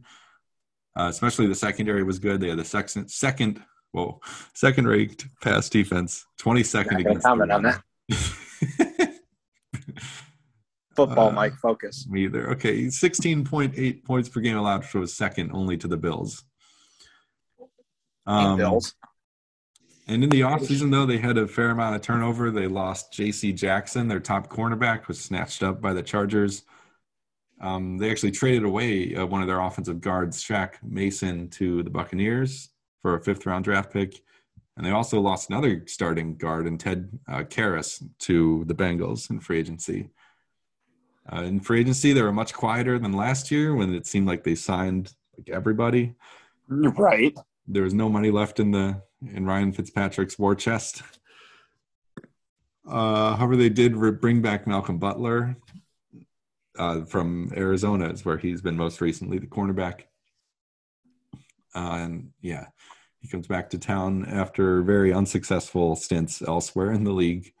[0.97, 2.41] Uh, especially the secondary was good.
[2.41, 4.19] They had the second, second, whoa,
[4.53, 7.25] second ranked pass defense, 22nd Not gonna against.
[7.25, 7.83] comment on run.
[10.95, 12.05] Football, Uh, Mike, focus.
[12.09, 12.49] Me either.
[12.51, 16.43] Okay, 16.8 points per game allowed, which was second only to the Bills.
[18.25, 18.93] Um, Bills.
[20.11, 22.51] And in the offseason, though, they had a fair amount of turnover.
[22.51, 23.53] They lost J.C.
[23.53, 26.63] Jackson, their top cornerback, was snatched up by the Chargers.
[27.61, 31.89] Um, they actually traded away uh, one of their offensive guards, Shaq Mason, to the
[31.89, 34.21] Buccaneers for a fifth round draft pick.
[34.75, 39.39] And they also lost another starting guard in Ted uh, Karras to the Bengals in
[39.39, 40.09] free agency.
[41.31, 44.43] Uh, in free agency, they were much quieter than last year when it seemed like
[44.43, 46.15] they signed like everybody
[46.71, 47.37] Right.
[47.67, 51.03] There was no money left in the in Ryan Fitzpatrick's war chest.
[52.87, 55.55] Uh, however, they did re- bring back Malcolm Butler
[56.77, 60.01] uh, from Arizona, is where he's been most recently the cornerback.
[61.75, 62.67] Uh, and yeah,
[63.19, 67.53] he comes back to town after very unsuccessful stints elsewhere in the league.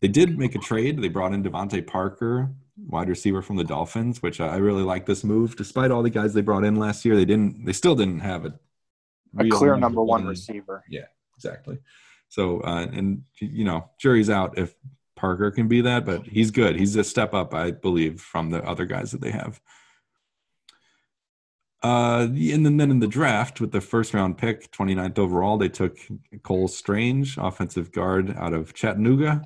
[0.00, 1.02] They did make a trade.
[1.02, 2.50] They brought in DeVante Parker,
[2.86, 5.56] wide receiver from the Dolphins, which I really like this move.
[5.56, 7.64] Despite all the guys they brought in last year, they didn't.
[7.64, 8.54] They still didn't have a
[9.36, 10.84] A clear number one receiver.
[10.88, 11.06] Yeah,
[11.36, 11.78] exactly.
[12.28, 14.74] So, uh, and you know, jury's out if
[15.16, 16.76] Parker can be that, but he's good.
[16.76, 19.60] He's a step up, I believe, from the other guys that they have.
[21.82, 25.68] Uh, and then, then in the draft with the first round pick, 29th overall, they
[25.68, 25.96] took
[26.42, 29.44] Cole Strange, offensive guard out of Chattanooga.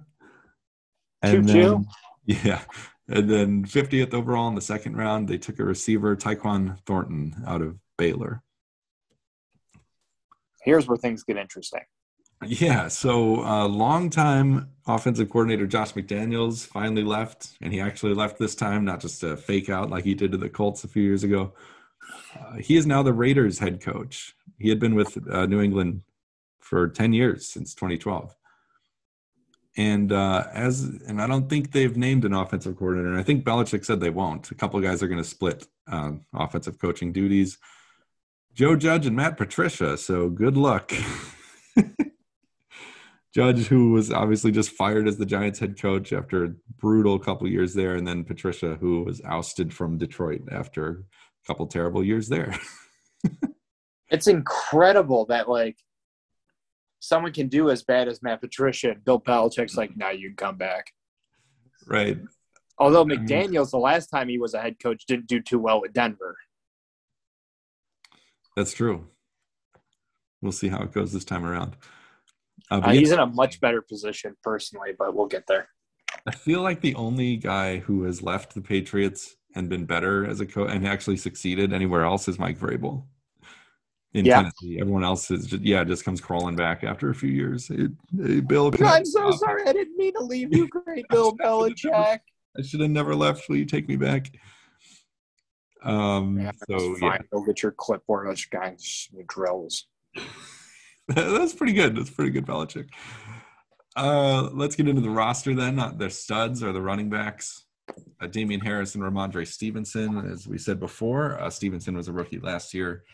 [1.21, 1.85] And Choo-choo.
[2.27, 2.63] then, yeah.
[3.09, 7.61] And then 50th overall in the second round, they took a receiver, Tyquan Thornton, out
[7.61, 8.43] of Baylor.
[10.63, 11.83] Here's where things get interesting.
[12.45, 18.57] Yeah, so uh, longtime offensive coordinator Josh McDaniels finally left, and he actually left this
[18.57, 21.23] time, not just a fake out like he did to the Colts a few years
[21.23, 21.53] ago.
[22.39, 24.35] Uh, he is now the Raiders head coach.
[24.59, 26.03] He had been with uh, New England
[26.59, 28.35] for 10 years since 2012.
[29.77, 33.19] And uh, as and I don't think they've named an offensive coordinator.
[33.19, 34.51] I think Belichick said they won't.
[34.51, 37.57] A couple guys are going to split uh, offensive coaching duties.
[38.55, 39.97] Joe Judge and Matt Patricia.
[39.97, 40.93] So good luck.
[43.35, 47.49] Judge, who was obviously just fired as the Giants head coach after a brutal couple
[47.49, 52.29] years there, and then Patricia, who was ousted from Detroit after a couple terrible years
[52.29, 52.55] there.
[54.13, 55.79] It's incredible that like
[57.01, 60.37] someone can do as bad as Matt Patricia and Bill Belichick's like, now you can
[60.37, 60.93] come back.
[61.87, 62.19] right.
[62.79, 65.93] Although McDaniels, the last time he was a head coach, didn't do too well with
[65.93, 66.37] Denver.
[68.57, 69.07] That's true.
[70.41, 71.77] We'll see how it goes this time around.
[72.71, 75.69] Uh, but Uh, yeah, he's in a much better position personally, but we'll get there.
[76.27, 80.41] I feel like the only guy who has left the Patriots and been better as
[80.41, 83.05] a coach and actually succeeded anywhere else is Mike Vrabel
[84.15, 84.37] in Yeah.
[84.43, 84.79] Tennessee.
[84.81, 87.69] Everyone else is just, yeah, just comes crawling back after a few years.
[87.69, 87.89] Hey,
[88.23, 89.41] hey, Bill, can I I'm so stop?
[89.41, 89.63] sorry.
[89.67, 92.21] I didn't mean to leave you, great Bill Belichick.
[92.59, 93.49] I should have never left.
[93.49, 94.31] Will you take me back?
[95.85, 97.19] Um, Yeah, so yeah.
[97.33, 98.29] Go get your clipboard.
[98.29, 99.87] Those guys drills.
[101.09, 101.97] that's pretty good.
[101.97, 102.89] That's pretty good, Belichick.
[103.95, 105.79] Uh, let's get into the roster then.
[105.79, 107.65] Uh, the studs are the running backs.
[108.21, 111.41] Uh, Damien Harris and Rhamondre Stevenson, as we said before.
[111.41, 113.05] Uh, Stevenson was a rookie last year,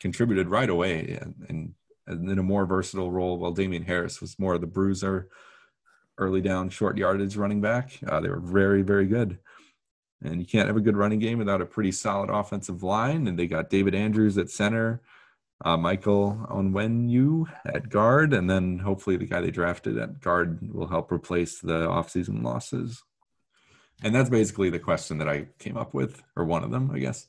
[0.00, 1.74] contributed right away and, and,
[2.06, 5.28] and in a more versatile role, while Damien Harris was more of the bruiser
[6.18, 7.98] early down, short yardage running back.
[8.06, 9.38] Uh, they were very, very good.
[10.22, 13.26] And you can't have a good running game without a pretty solid offensive line.
[13.26, 15.00] And they got David Andrews at center,
[15.64, 20.88] uh, Michael Onwenu at guard, and then hopefully the guy they drafted at guard will
[20.88, 23.02] help replace the offseason losses.
[24.02, 26.98] And that's basically the question that I came up with, or one of them, I
[26.98, 27.26] guess.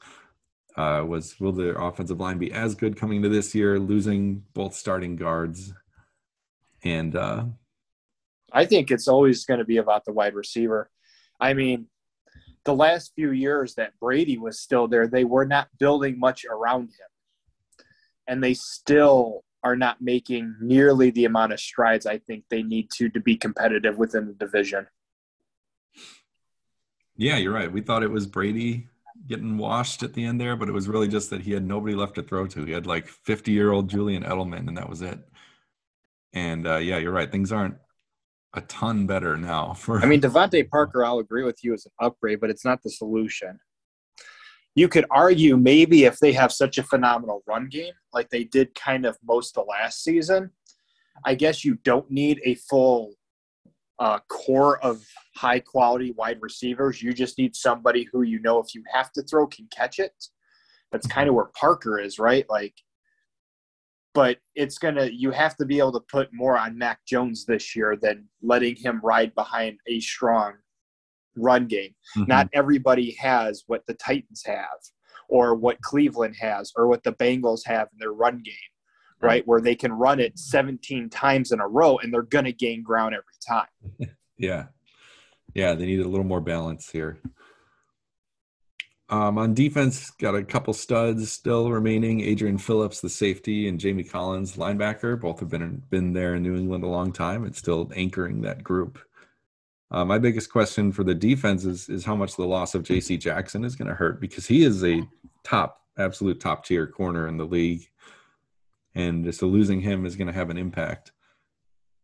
[0.77, 4.73] Uh, was will the offensive line be as good coming to this year, losing both
[4.73, 5.73] starting guards?
[6.83, 7.45] And uh,
[8.53, 10.89] I think it's always going to be about the wide receiver.
[11.41, 11.87] I mean,
[12.65, 16.83] the last few years that Brady was still there, they were not building much around
[16.83, 17.85] him.
[18.27, 22.89] And they still are not making nearly the amount of strides I think they need
[22.97, 24.87] to to be competitive within the division.
[27.15, 27.71] Yeah, you're right.
[27.71, 28.87] We thought it was Brady
[29.27, 31.93] getting washed at the end there, but it was really just that he had nobody
[31.95, 32.65] left to throw to.
[32.65, 35.19] He had like 50 year old Julian Edelman, and that was it.
[36.33, 37.31] And uh, yeah, you're right.
[37.31, 37.75] Things aren't
[38.53, 39.73] a ton better now.
[39.77, 42.83] For I mean, DeVante Parker, I'll agree with you, is an upgrade, but it's not
[42.83, 43.59] the solution.
[44.73, 48.73] You could argue maybe if they have such a phenomenal run game, like they did
[48.73, 50.51] kind of most of the last season,
[51.25, 53.13] I guess you don't need a full
[53.99, 57.01] uh, core of high quality wide receivers.
[57.01, 60.13] You just need somebody who you know if you have to throw can catch it.
[60.91, 62.45] That's kind of where Parker is, right?
[62.49, 62.73] Like
[64.13, 67.75] but it's gonna you have to be able to put more on Mac Jones this
[67.75, 70.53] year than letting him ride behind a strong
[71.35, 71.95] run game.
[72.17, 72.27] Mm-hmm.
[72.27, 74.79] Not everybody has what the Titans have,
[75.29, 78.53] or what Cleveland has, or what the Bengals have in their run game,
[79.21, 79.27] right?
[79.27, 79.47] right?
[79.47, 83.15] Where they can run it 17 times in a row and they're gonna gain ground
[83.15, 84.09] every time.
[84.37, 84.65] yeah,
[85.53, 87.19] yeah, they need a little more balance here.
[89.11, 92.21] Um, on defense, got a couple studs still remaining.
[92.21, 95.19] Adrian Phillips, the safety, and Jamie Collins, linebacker.
[95.19, 98.63] Both have been been there in New England a long time and still anchoring that
[98.63, 98.99] group.
[99.91, 103.17] Uh, my biggest question for the defense is is how much the loss of J.C.
[103.17, 105.05] Jackson is going to hurt because he is a
[105.43, 107.89] top, absolute top tier corner in the league,
[108.95, 111.11] and so losing him is going to have an impact.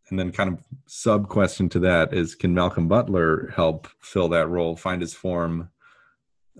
[0.09, 4.49] And then, kind of sub question to that is, can Malcolm Butler help fill that
[4.49, 5.69] role, find his form?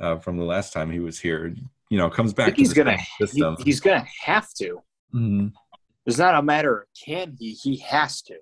[0.01, 1.53] Uh, from the last time he was here.
[1.89, 2.55] You know, comes back.
[2.55, 4.81] he's gonna he, he's gonna have to.
[5.13, 5.47] Mm-hmm.
[6.05, 8.35] It's not a matter of can he; he has to.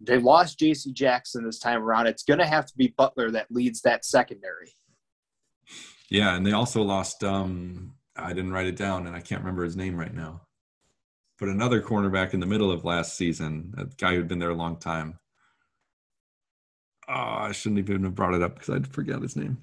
[0.00, 0.92] They lost J.C.
[0.92, 2.06] Jackson this time around.
[2.06, 4.72] It's gonna have to be Butler that leads that secondary.
[6.08, 7.24] Yeah, and they also lost.
[7.24, 10.42] um I didn't write it down, and I can't remember his name right now.
[11.38, 14.54] But another cornerback in the middle of last season, a guy who'd been there a
[14.54, 15.18] long time.
[17.08, 19.58] Oh, I shouldn't even have brought it up because I'd forget his name.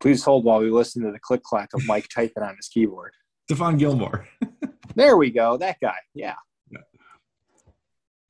[0.00, 3.12] Please hold while we listen to the click clack of Mike typing on his keyboard.
[3.50, 4.26] Stephon Gilmore.
[4.94, 5.56] there we go.
[5.56, 5.96] That guy.
[6.14, 6.36] Yeah.
[6.70, 6.78] yeah.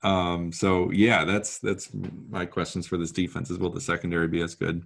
[0.03, 1.91] Um, so yeah, that's that's
[2.29, 3.51] my questions for this defense.
[3.51, 4.83] Is will the secondary be as good?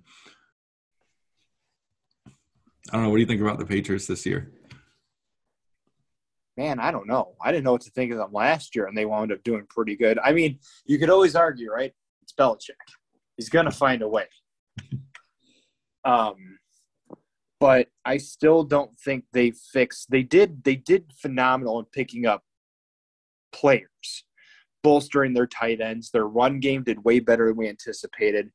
[2.91, 3.09] I don't know.
[3.09, 4.53] What do you think about the Patriots this year?
[6.57, 7.35] Man, I don't know.
[7.43, 9.67] I didn't know what to think of them last year, and they wound up doing
[9.69, 10.19] pretty good.
[10.23, 11.93] I mean, you could always argue, right?
[12.23, 12.75] It's Belichick.
[13.37, 14.27] He's going to find a way.
[16.07, 16.59] Um,
[17.61, 20.11] but I still don't think they fixed.
[20.11, 20.65] They did.
[20.65, 22.43] They did phenomenal in picking up
[23.53, 24.25] players,
[24.83, 26.11] bolstering their tight ends.
[26.11, 28.51] Their run game did way better than we anticipated.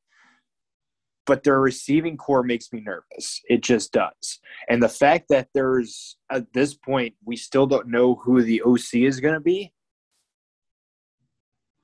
[1.26, 3.40] But their receiving core makes me nervous.
[3.48, 4.40] It just does.
[4.68, 8.94] And the fact that there's at this point we still don't know who the OC
[8.94, 9.72] is going to be.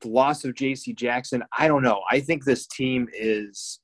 [0.03, 0.93] The loss of J.C.
[0.93, 2.03] Jackson, I don't know.
[2.11, 3.81] I think this team is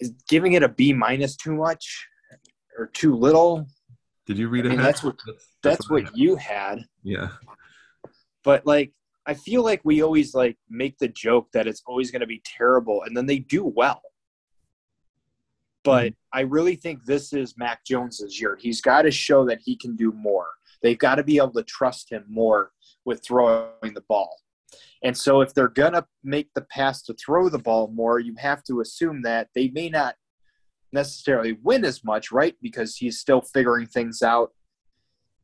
[0.00, 2.06] is giving it a B minus too much
[2.78, 3.66] or too little.
[4.26, 4.72] Did you read it?
[4.72, 6.84] I mean, That's what that's, that's what, what you had.
[7.02, 7.28] Yeah.
[8.42, 8.92] But like
[9.26, 12.42] I feel like we always like make the joke that it's always going to be
[12.44, 14.02] terrible and then they do well.
[15.82, 16.38] But mm-hmm.
[16.38, 18.58] I really think this is Mac Jones's year.
[18.60, 20.46] He's got to show that he can do more.
[20.82, 22.72] They've got to be able to trust him more
[23.04, 24.36] with throwing the ball.
[25.02, 28.34] And so if they're going to make the pass to throw the ball more, you
[28.38, 30.14] have to assume that they may not
[30.92, 32.54] necessarily win as much, right?
[32.60, 34.50] Because he's still figuring things out.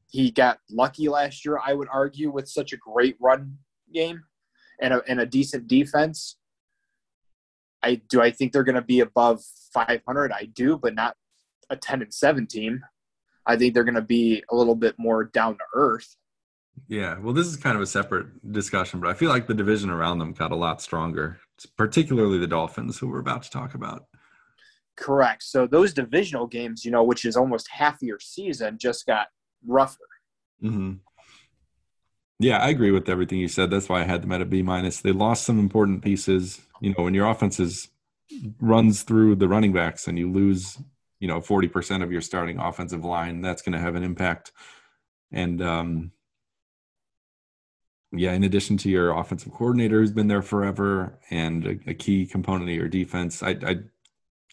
[0.08, 3.58] He got lucky last year, I would argue, with such a great run
[3.92, 4.22] game
[4.80, 6.36] and a, and a decent defense.
[7.82, 10.32] I do I think they're going to be above 500.
[10.32, 11.16] I do, but not
[11.70, 12.82] a 10 and 7 team.
[13.46, 16.16] I think they're going to be a little bit more down to earth.
[16.88, 19.90] Yeah, well, this is kind of a separate discussion, but I feel like the division
[19.90, 21.38] around them got a lot stronger,
[21.76, 24.06] particularly the Dolphins, who we're about to talk about.
[24.96, 25.42] Correct.
[25.42, 29.28] So those divisional games, you know, which is almost half your season, just got
[29.66, 29.98] rougher.
[30.62, 30.94] Mm-hmm.
[32.38, 33.70] Yeah, I agree with everything you said.
[33.70, 35.00] That's why I had them at a B minus.
[35.00, 36.60] They lost some important pieces.
[36.80, 37.88] You know, when your offense is
[38.60, 40.78] runs through the running backs and you lose,
[41.18, 44.52] you know, forty percent of your starting offensive line, that's going to have an impact.
[45.32, 46.12] And um,
[48.18, 52.26] yeah, in addition to your offensive coordinator who's been there forever and a, a key
[52.26, 53.76] component of your defense, I, I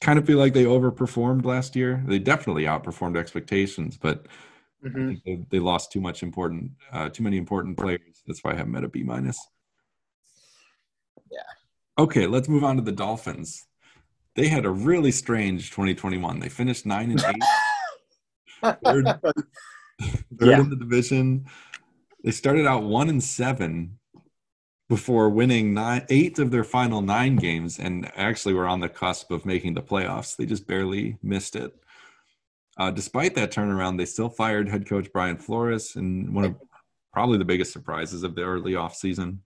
[0.02, 2.04] kind of feel like they overperformed last year.
[2.06, 4.28] They definitely outperformed expectations, but
[4.84, 5.14] mm-hmm.
[5.26, 8.22] they, they, lost too much important, uh, too many important players.
[8.28, 9.40] That's why I have met a B minus.
[11.32, 11.40] Yeah.
[11.98, 13.66] Okay, let's move on to the Dolphins.
[14.36, 16.40] They had a really strange 2021.
[16.40, 18.76] They finished nine and eight.
[18.84, 19.46] third, third
[20.42, 20.60] yeah.
[20.60, 21.46] in the division.
[22.24, 24.00] They started out one and seven
[24.90, 29.32] before winning nine, eight of their final nine games, and actually were on the cusp
[29.32, 30.36] of making the playoffs.
[30.36, 31.74] They just barely missed it.
[32.78, 36.56] Uh, despite that turnaround, they still fired head coach Brian Flores, and one of
[37.12, 39.38] probably the biggest surprises of the early offseason.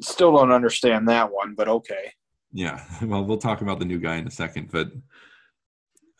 [0.00, 2.12] Still don't understand that one, but okay.
[2.52, 4.90] Yeah, well, we'll talk about the new guy in a second, but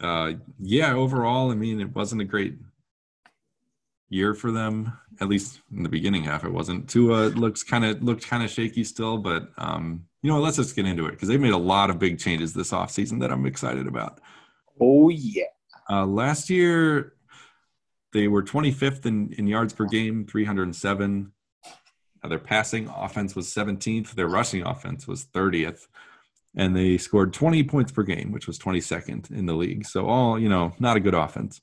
[0.01, 2.57] uh, yeah, overall, I mean, it wasn't a great
[4.09, 4.93] year for them.
[5.21, 6.89] At least in the beginning half, it wasn't.
[6.89, 10.77] Tua looks kind of looked kind of shaky still, but um, you know, let's just
[10.77, 13.47] get into it because they've made a lot of big changes this offseason that I'm
[13.47, 14.21] excited about.
[14.81, 15.45] Oh yeah.
[15.89, 17.15] Uh, last year,
[18.13, 21.33] they were 25th in, in yards per game, 307.
[22.23, 24.13] Uh, their passing offense was 17th.
[24.13, 25.87] Their rushing offense was 30th.
[26.57, 29.87] And they scored 20 points per game, which was 22nd in the league.
[29.87, 31.61] So, all, you know, not a good offense.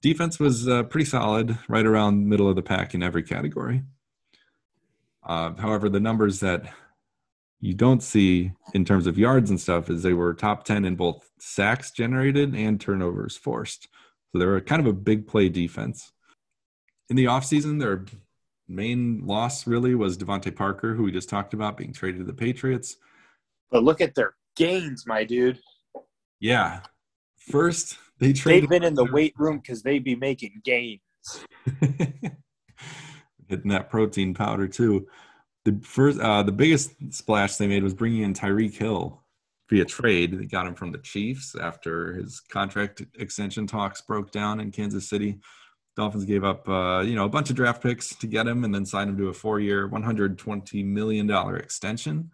[0.00, 3.82] Defense was uh, pretty solid, right around middle of the pack in every category.
[5.24, 6.72] Uh, however, the numbers that
[7.60, 10.94] you don't see in terms of yards and stuff is they were top 10 in
[10.94, 13.88] both sacks generated and turnovers forced.
[14.32, 16.12] So they were kind of a big play defense.
[17.10, 18.04] In the offseason, their
[18.68, 22.32] main loss really was DeVante Parker, who we just talked about being traded to the
[22.32, 22.96] Patriots.
[23.70, 25.58] But look at their gains, my dude.
[26.38, 26.80] Yeah.
[27.38, 31.00] First, they They've been in the weight room because they be making gains.
[33.48, 35.06] Hitting that protein powder too.
[35.64, 39.22] The first, uh, the biggest splash they made was bringing in Tyreek Hill
[39.68, 40.38] via trade.
[40.38, 45.08] They got him from the Chiefs after his contract extension talks broke down in Kansas
[45.08, 45.40] City.
[45.96, 48.72] Dolphins gave up, uh, you know, a bunch of draft picks to get him, and
[48.74, 52.30] then signed him to a four-year, 120 million dollar extension.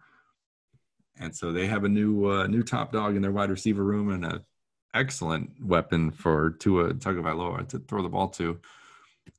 [1.19, 4.11] And so they have a new, uh, new top dog in their wide receiver room
[4.11, 4.43] and a
[4.95, 8.59] excellent weapon for Tua Tagovailoa to throw the ball to.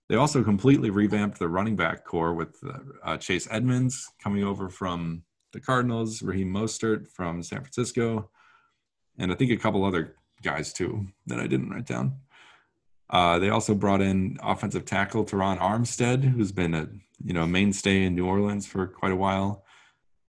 [0.08, 2.62] They also completely revamped the running back core with
[3.02, 8.30] uh, Chase Edmonds coming over from the Cardinals, Raheem Mostert from San Francisco,
[9.18, 12.20] and I think a couple other guys too that I didn't write down.
[13.08, 16.88] Uh, they also brought in offensive tackle Terron Armstead, who's been a
[17.24, 19.64] you know mainstay in New Orleans for quite a while.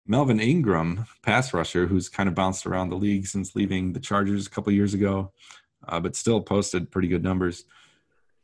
[0.07, 4.47] Melvin Ingram, pass rusher, who's kind of bounced around the league since leaving the Chargers
[4.47, 5.33] a couple years ago,
[5.87, 7.65] uh, but still posted pretty good numbers.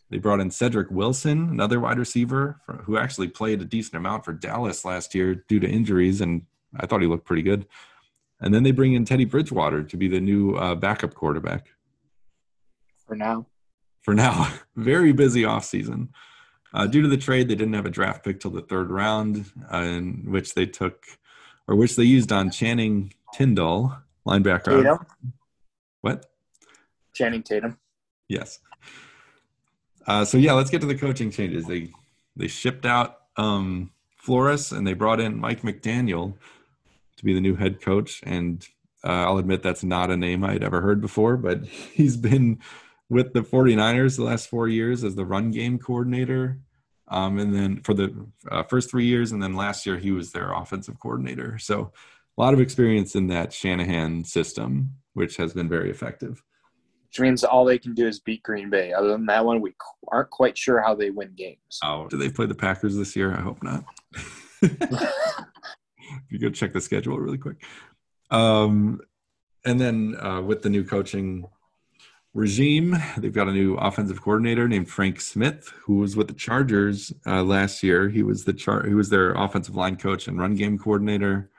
[0.09, 4.33] They brought in Cedric Wilson, another wide receiver who actually played a decent amount for
[4.33, 6.43] Dallas last year due to injuries, and
[6.77, 7.65] I thought he looked pretty good.
[8.41, 11.67] And then they bring in Teddy Bridgewater to be the new uh, backup quarterback.
[13.07, 13.47] For now.
[14.01, 14.53] For now.
[14.75, 16.09] Very busy offseason.
[16.73, 19.45] Uh, due to the trade, they didn't have a draft pick till the third round,
[19.71, 21.05] uh, in which they took–
[21.67, 23.95] or which they used on Channing Tindall,
[24.27, 24.77] linebacker.
[24.77, 25.05] Tatum.
[26.01, 26.25] What?
[27.13, 27.77] Channing Tatum.
[28.27, 28.59] Yes.
[30.05, 31.65] Uh, so yeah, let's get to the coaching changes.
[31.65, 31.91] They
[32.35, 36.33] they shipped out um, Flores and they brought in Mike McDaniel
[37.17, 38.21] to be the new head coach.
[38.23, 38.65] And
[39.03, 42.59] uh, I'll admit that's not a name I'd ever heard before, but he's been
[43.09, 46.59] with the 49ers the last four years as the run game coordinator
[47.13, 48.11] um, and then for the
[48.51, 51.59] uh, first three years, and then last year he was their offensive coordinator.
[51.59, 51.91] So
[52.37, 56.41] a lot of experience in that Shanahan system, which has been very effective.
[57.07, 58.91] Which means all they can do is beat Green Bay.
[58.91, 59.75] Other than that one, we
[60.07, 61.79] aren't quite sure how they win games.
[61.83, 63.31] Oh, do they play the Packers this year?
[63.31, 63.83] I hope not.
[66.29, 67.63] you go check the schedule really quick.
[68.31, 68.99] Um,
[69.63, 71.45] and then uh, with the new coaching
[72.33, 72.97] regime.
[73.17, 77.43] They've got a new offensive coordinator named Frank Smith, who was with the Chargers uh,
[77.43, 78.09] last year.
[78.09, 81.51] He was the char- he was their offensive line coach and run game coordinator.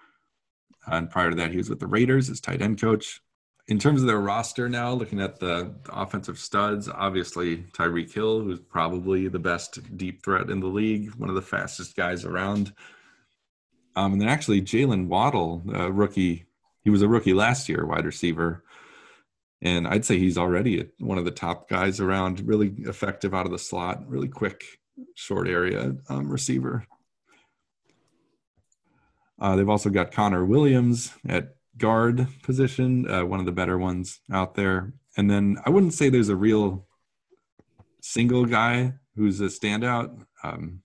[0.87, 3.23] And prior to that, he was with the Raiders as tight end coach.
[3.69, 8.41] In terms of their roster now, looking at the, the offensive studs, obviously Tyreek Hill,
[8.41, 12.75] who's probably the best deep threat in the league, one of the fastest guys around.
[13.97, 16.45] Um, and then actually Jaylen Waddle, rookie,
[16.83, 18.64] he was a rookie last year, wide receiver
[19.65, 23.53] and I'd say he's already one of the top guys around, really effective out of
[23.53, 24.63] the slot, really quick
[25.15, 26.87] short area um, receiver.
[29.41, 34.21] Uh, they've also got Connor Williams at guard position, uh, one of the better ones
[34.31, 34.93] out there.
[35.17, 36.87] And then I wouldn't say there's a real
[38.01, 40.83] single guy who's a standout um,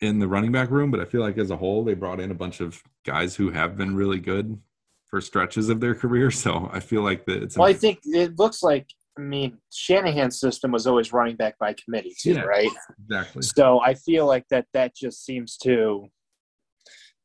[0.00, 2.32] in the running back room, but I feel like as a whole, they brought in
[2.32, 4.60] a bunch of guys who have been really good
[5.08, 6.30] for stretches of their career.
[6.30, 7.56] So I feel like that it's.
[7.56, 8.86] Well, I think it looks like.
[9.16, 12.42] I mean, Shanahan's system was always running back by committee, too, Yeah.
[12.42, 12.70] right?
[13.02, 13.42] exactly.
[13.42, 16.06] So I feel like that that just seems to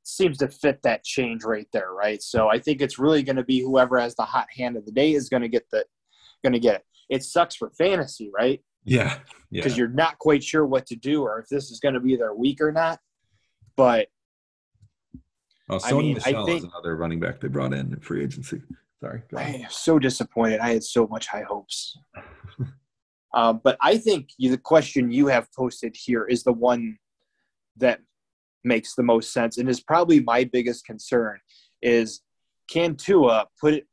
[0.03, 2.21] seems to fit that change right there, right?
[2.21, 4.91] So I think it's really going to be whoever has the hot hand of the
[4.91, 5.85] day is going to get the
[6.43, 6.83] going to get it.
[7.09, 8.59] It sucks for fantasy, right?
[8.85, 9.19] Yeah,
[9.49, 9.61] yeah.
[9.61, 12.15] Because you're not quite sure what to do or if this is going to be
[12.17, 12.99] their week or not.
[13.77, 14.07] But
[15.69, 17.99] Oh, I Sony mean, I Michel think- is another running back they brought in in
[17.99, 18.61] free agency.
[18.99, 19.21] Sorry.
[19.35, 20.59] I am so disappointed.
[20.59, 21.97] I had so much high hopes.
[23.33, 26.97] um, but I think you, the question you have posted here is the one
[27.77, 27.99] that
[28.63, 31.37] makes the most sense and is probably my biggest concern
[31.81, 32.21] is
[32.69, 33.87] can Tua put it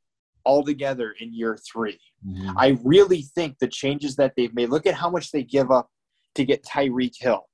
[0.44, 1.98] all together in year three?
[2.24, 2.54] Mhm.
[2.56, 5.90] I really think the changes that they've made, look at how much they give up
[6.36, 7.48] to get Tyreek Hill.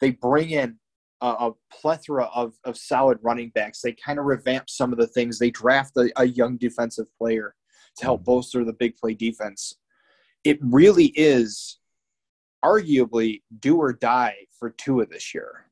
[0.00, 0.78] They bring in
[1.20, 3.80] a, a plethora of, of solid running backs.
[3.80, 5.38] They kind of revamp some of the things.
[5.38, 7.54] They draft a, a young defensive player
[7.98, 8.32] to help mm-hmm.
[8.32, 9.74] bolster the big play defense.
[10.44, 11.78] It really is
[12.64, 15.66] arguably do or die for Tua this year.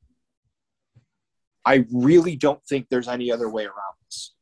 [1.65, 4.35] I really don't think there's any other way around this.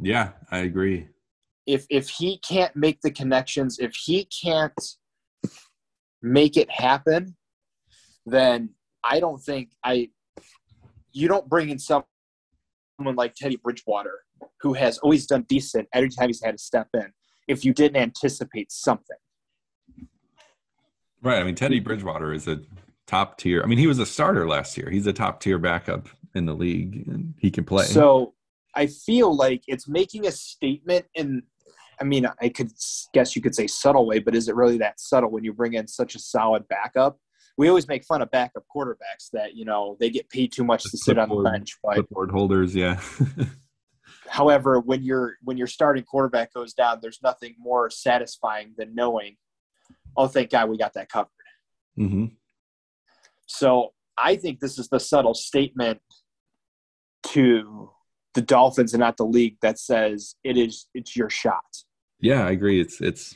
[0.00, 1.08] Yeah, I agree.
[1.68, 4.72] if if he can't make the connections, if he can't
[6.22, 7.36] make it happen,
[8.24, 8.70] then
[9.04, 10.10] I don't think I
[11.12, 12.04] you don't bring in someone
[12.98, 14.20] like Teddy Bridgewater
[14.60, 17.12] who has always done decent every time he's had to step in
[17.46, 19.16] if you didn't anticipate something.
[21.22, 21.40] Right.
[21.40, 22.60] I mean, Teddy Bridgewater is a
[23.06, 23.62] top tier.
[23.62, 24.88] I mean, he was a starter last year.
[24.90, 27.84] He's a top tier backup in the league, and he can play.
[27.84, 28.34] So
[28.74, 31.42] I feel like it's making a statement in
[32.00, 32.70] I mean, I could
[33.12, 35.74] guess you could say subtle way, but is it really that subtle when you bring
[35.74, 37.18] in such a solid backup?
[37.58, 40.84] We always make fun of backup quarterbacks that, you know, they get paid too much
[40.84, 41.76] to sit on the bench.
[41.82, 43.00] But Clipboard holders, yeah.
[44.28, 49.36] however, when your when your starting quarterback goes down, there's nothing more satisfying than knowing,
[50.16, 51.30] oh thank God we got that covered.
[51.96, 52.26] hmm
[53.46, 56.00] So I think this is the subtle statement
[57.24, 57.90] to
[58.34, 61.64] the Dolphins and not the league that says it is it's your shot.
[62.20, 62.80] Yeah, I agree.
[62.80, 63.34] It's it's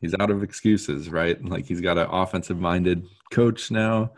[0.00, 1.42] he's out of excuses, right?
[1.44, 4.12] Like he's got an offensive minded coach now,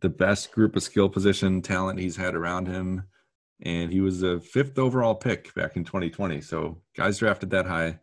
[0.00, 3.04] the best group of skill position talent he's had around him,
[3.62, 6.40] and he was a fifth overall pick back in 2020.
[6.42, 7.98] So guys drafted that high,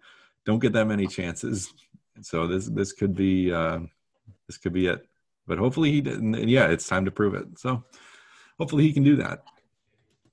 [0.45, 1.73] don't get that many chances.
[2.21, 3.79] So this this could be uh,
[4.47, 5.07] this could be it.
[5.47, 6.35] But hopefully he didn't.
[6.35, 7.59] and Yeah, it's time to prove it.
[7.59, 7.83] So
[8.57, 9.43] hopefully he can do that.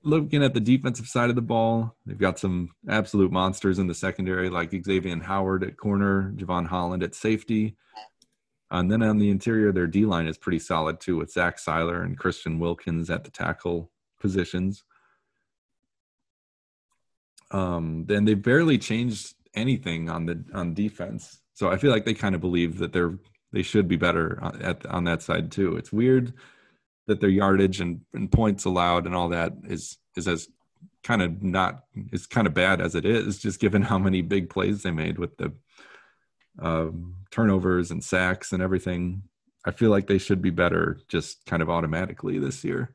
[0.03, 3.93] Looking at the defensive side of the ball, they've got some absolute monsters in the
[3.93, 7.75] secondary, like Xavien Howard at corner, Jevon Holland at safety.
[8.71, 12.03] And then on the interior, their D line is pretty solid too, with Zach Sieler
[12.03, 14.83] and Christian Wilkins at the tackle positions.
[17.51, 22.13] Um, then they barely changed anything on the on defense, so I feel like they
[22.13, 23.17] kind of believe that they're
[23.51, 25.75] they should be better at on that side too.
[25.75, 26.33] It's weird
[27.07, 30.47] that their yardage and, and points allowed and all that is is as
[31.03, 34.49] kind of not is kind of bad as it is, just given how many big
[34.49, 35.51] plays they made with the
[36.59, 39.23] um, turnovers and sacks and everything.
[39.65, 42.93] I feel like they should be better just kind of automatically this year.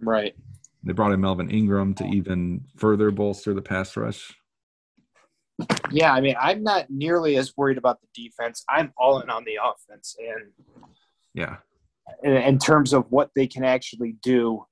[0.00, 0.34] Right.
[0.82, 4.34] They brought in Melvin Ingram to even further bolster the pass rush.
[5.90, 8.64] Yeah, I mean, I'm not nearly as worried about the defense.
[8.68, 10.50] I'm all in on the offense, and
[11.32, 11.58] Yeah.
[12.24, 14.64] in, in terms of what they can actually do.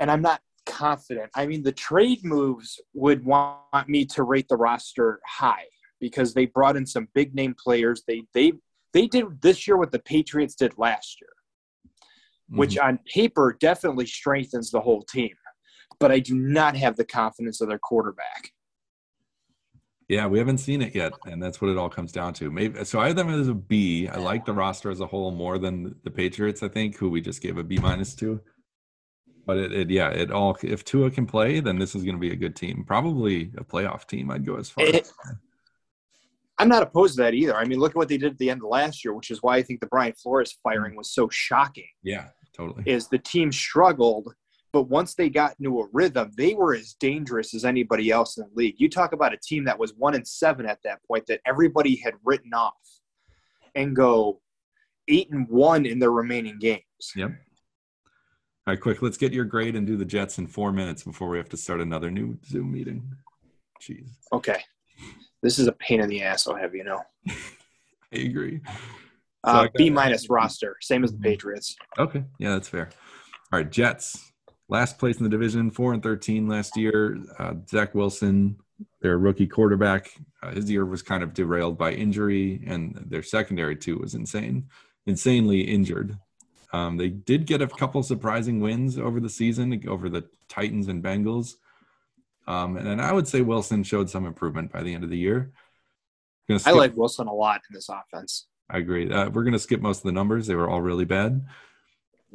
[0.00, 1.30] And I'm not confident.
[1.34, 5.66] I mean, the trade moves would want me to rate the roster high
[6.02, 8.02] because they brought in some big name players.
[8.06, 8.52] They they
[8.92, 11.30] they did this year what the Patriots did last year,
[12.48, 12.84] which Mhm.
[12.84, 15.34] on paper definitely strengthens the whole team.
[16.00, 18.50] But I do not have the confidence of their quarterback.
[20.08, 22.50] Yeah, we haven't seen it yet, and that's what it all comes down to.
[22.50, 22.98] Maybe so.
[22.98, 24.08] I have them as a B.
[24.08, 26.62] I like the roster as a whole more than the Patriots.
[26.64, 28.40] I think, who we just gave a B minus to.
[29.46, 30.56] But it, it, yeah, it all.
[30.62, 32.84] If Tua can play, then this is going to be a good team.
[32.84, 34.30] Probably a playoff team.
[34.30, 34.84] I'd go as far.
[34.84, 35.12] It- as.
[36.62, 37.56] I'm not opposed to that either.
[37.56, 39.42] I mean, look at what they did at the end of last year, which is
[39.42, 41.88] why I think the Brian Flores firing was so shocking.
[42.04, 42.84] Yeah, totally.
[42.86, 44.32] is the team struggled,
[44.72, 48.44] but once they got into a rhythm, they were as dangerous as anybody else in
[48.44, 48.76] the league.
[48.78, 51.96] You talk about a team that was one and seven at that point that everybody
[51.96, 52.74] had written off
[53.74, 54.40] and go,
[55.08, 56.82] eight and one in their remaining games.
[57.16, 57.30] Yep.
[58.64, 59.02] All right, quick.
[59.02, 61.56] Let's get your grade and do the Jets in four minutes before we have to
[61.56, 63.10] start another new Zoom meeting.
[63.82, 64.10] Jeez.
[64.32, 64.62] Okay.
[65.42, 67.02] This is a pain in the ass, I'll have you know.
[67.28, 68.60] I agree.
[69.44, 71.22] Uh, I B minus roster, same as the Mhm.
[71.24, 71.76] Patriots.
[71.98, 72.24] Okay.
[72.38, 72.90] Yeah, that's fair.
[73.52, 74.32] All right, Jets.
[74.68, 77.18] Last place in the division, four and thirteen last year.
[77.38, 78.56] Uh, Zach Wilson,
[79.00, 83.74] their rookie quarterback, uh, his year was kind of derailed by injury, and their secondary
[83.76, 84.68] too was insane,
[85.06, 86.16] insanely injured.
[86.72, 91.02] Um, they did get a couple surprising wins over the season over the Titans and
[91.02, 91.56] Bengals,
[92.46, 95.18] um, and then I would say Wilson showed some improvement by the end of the
[95.18, 95.52] year.
[96.48, 98.46] Gonna I like Wilson a lot in this offense.
[98.68, 99.10] I agree.
[99.10, 100.46] Uh, we're going to skip most of the numbers.
[100.46, 101.44] They were all really bad.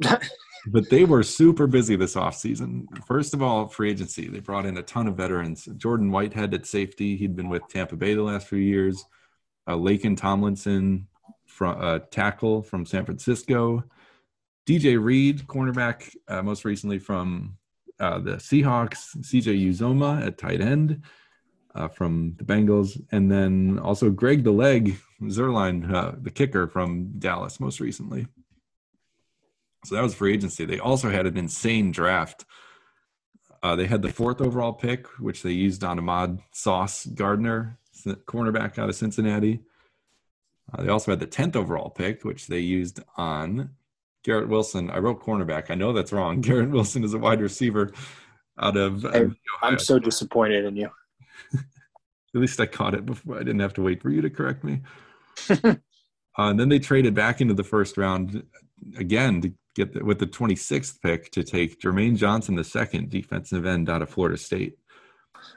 [0.00, 2.86] but they were super busy this offseason.
[3.06, 4.28] First of all, free agency.
[4.28, 5.68] They brought in a ton of veterans.
[5.76, 7.16] Jordan Whitehead at safety.
[7.16, 9.04] He'd been with Tampa Bay the last few years.
[9.66, 11.08] Uh, Laken Tomlinson,
[11.46, 13.84] from uh, tackle from San Francisco.
[14.66, 17.57] DJ Reed, cornerback, uh, most recently from
[18.00, 19.16] uh, the Seahawks.
[19.18, 21.02] CJ Uzomah at tight end
[21.74, 27.12] uh, from the Bengals, and then also Greg the Leg Zuerlein, uh, the kicker from
[27.18, 28.26] Dallas, most recently.
[29.84, 30.64] So that was free agency.
[30.64, 32.44] They also had an insane draft.
[33.62, 37.78] Uh, they had the fourth overall pick, which they used on Ahmad Sauce Gardner,
[38.26, 39.60] cornerback out of Cincinnati.
[40.72, 43.70] Uh, they also had the tenth overall pick, which they used on
[44.24, 44.90] Garrett Wilson.
[44.90, 45.70] I wrote cornerback.
[45.70, 46.40] I know that's wrong.
[46.42, 47.92] Garrett Wilson is a wide receiver
[48.58, 49.02] out of.
[49.02, 50.90] Hey, Ohio I'm so disappointed in you.
[51.54, 53.36] At least I caught it before.
[53.36, 54.82] I didn't have to wait for you to correct me.
[55.64, 55.74] uh,
[56.36, 58.44] and then they traded back into the first round
[58.96, 63.64] again to get the, with the 26th pick to take Jermaine Johnson, the second defensive
[63.64, 64.76] end out of Florida State.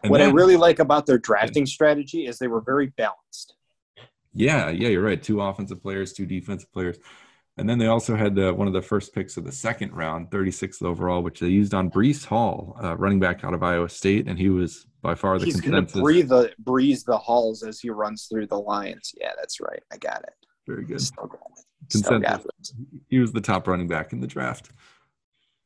[0.04, 3.56] And what I really like about their drafting strategy is they were very balanced.
[4.34, 5.22] yeah, yeah, you're right.
[5.22, 6.98] Two offensive players, two defensive players.
[7.58, 10.30] And then they also had uh, one of the first picks of the second round,
[10.30, 14.28] 36th overall, which they used on Breece Hall, uh, running back out of Iowa State,
[14.28, 17.80] and he was by far the He's going to breathe the breeze the halls as
[17.80, 19.14] he runs through the lines.
[19.20, 19.82] Yeah, that's right.
[19.92, 20.34] I got it.
[20.66, 21.02] Very good.
[21.02, 21.66] Still got it.
[21.92, 22.74] Still got Consensus.
[22.80, 23.02] it.
[23.10, 24.72] he was the top running back in the draft,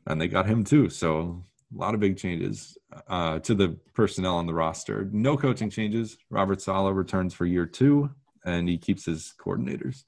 [0.07, 0.89] and they got him too.
[0.89, 2.77] So a lot of big changes
[3.07, 5.07] uh, to the personnel on the roster.
[5.11, 6.17] No coaching changes.
[6.31, 8.09] Robert Saleh returns for year two,
[8.43, 10.03] and he keeps his coordinators.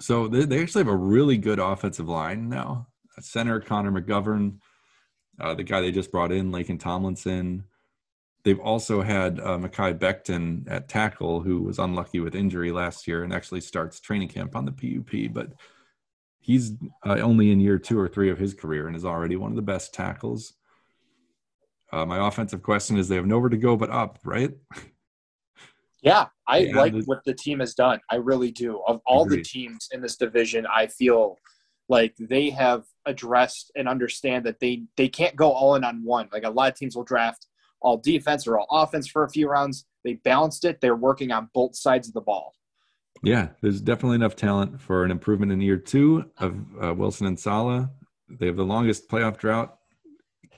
[0.00, 2.88] So they, they actually have a really good offensive line now.
[3.20, 4.58] Center Connor McGovern,
[5.40, 7.64] uh, the guy they just brought in, Laken Tomlinson.
[8.42, 13.24] They've also had uh, Mekhi Becton at tackle, who was unlucky with injury last year
[13.24, 15.32] and actually starts training camp on the PUP.
[15.32, 15.52] But
[16.40, 16.72] he's
[17.06, 19.56] uh, only in year two or three of his career and is already one of
[19.56, 20.54] the best tackles.
[21.90, 24.52] Uh, my offensive question is they have nowhere to go but up, right?
[26.04, 27.98] Yeah, I Yeah, like what the team has done.
[28.10, 28.82] I really do.
[28.86, 31.38] Of all the teams in this division, I feel
[31.88, 36.28] like they have addressed and understand that they they can't go all in on one.
[36.30, 37.46] Like a lot of teams will draft
[37.80, 39.86] all defense or all offense for a few rounds.
[40.04, 40.80] They balanced it.
[40.82, 42.52] They're working on both sides of the ball.
[43.22, 47.40] Yeah, there's definitely enough talent for an improvement in year two of uh, Wilson and
[47.40, 47.88] Saleh.
[48.28, 49.78] They have the longest playoff drought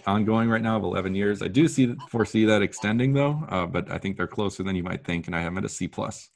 [0.06, 1.42] ongoing right now of 11 years.
[1.42, 4.82] I do see foresee that extending though, uh, but I think they're closer than you
[4.82, 6.28] might think, and I have them at a C plus.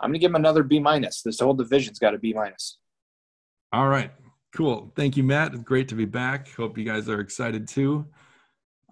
[0.00, 1.22] I'm gonna give them another B minus.
[1.22, 2.78] This whole division's got a B minus.
[3.72, 4.10] All right,
[4.54, 4.92] cool.
[4.96, 5.54] Thank you, Matt.
[5.54, 6.52] It's great to be back.
[6.54, 8.06] Hope you guys are excited too.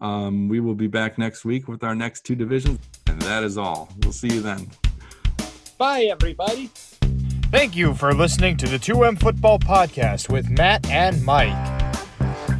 [0.01, 3.59] Um, we will be back next week with our next two divisions, and that is
[3.59, 3.89] all.
[4.03, 4.69] We'll see you then.
[5.79, 6.71] Bye, everybody.
[7.53, 11.82] Thank you for listening to the 2M Football Podcast with Matt and Mike.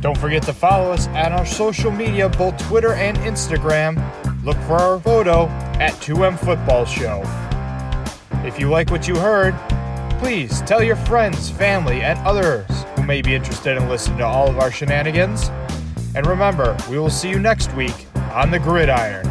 [0.03, 4.03] Don't forget to follow us at our social media, both Twitter and Instagram.
[4.45, 5.47] Look for our photo
[5.79, 7.23] at 2M Football Show.
[8.45, 9.55] If you like what you heard,
[10.19, 14.51] please tell your friends, family, and others who may be interested in listening to all
[14.51, 15.53] of our shenanigans.
[16.17, 19.25] And remember, we will see you next week on the gridiron.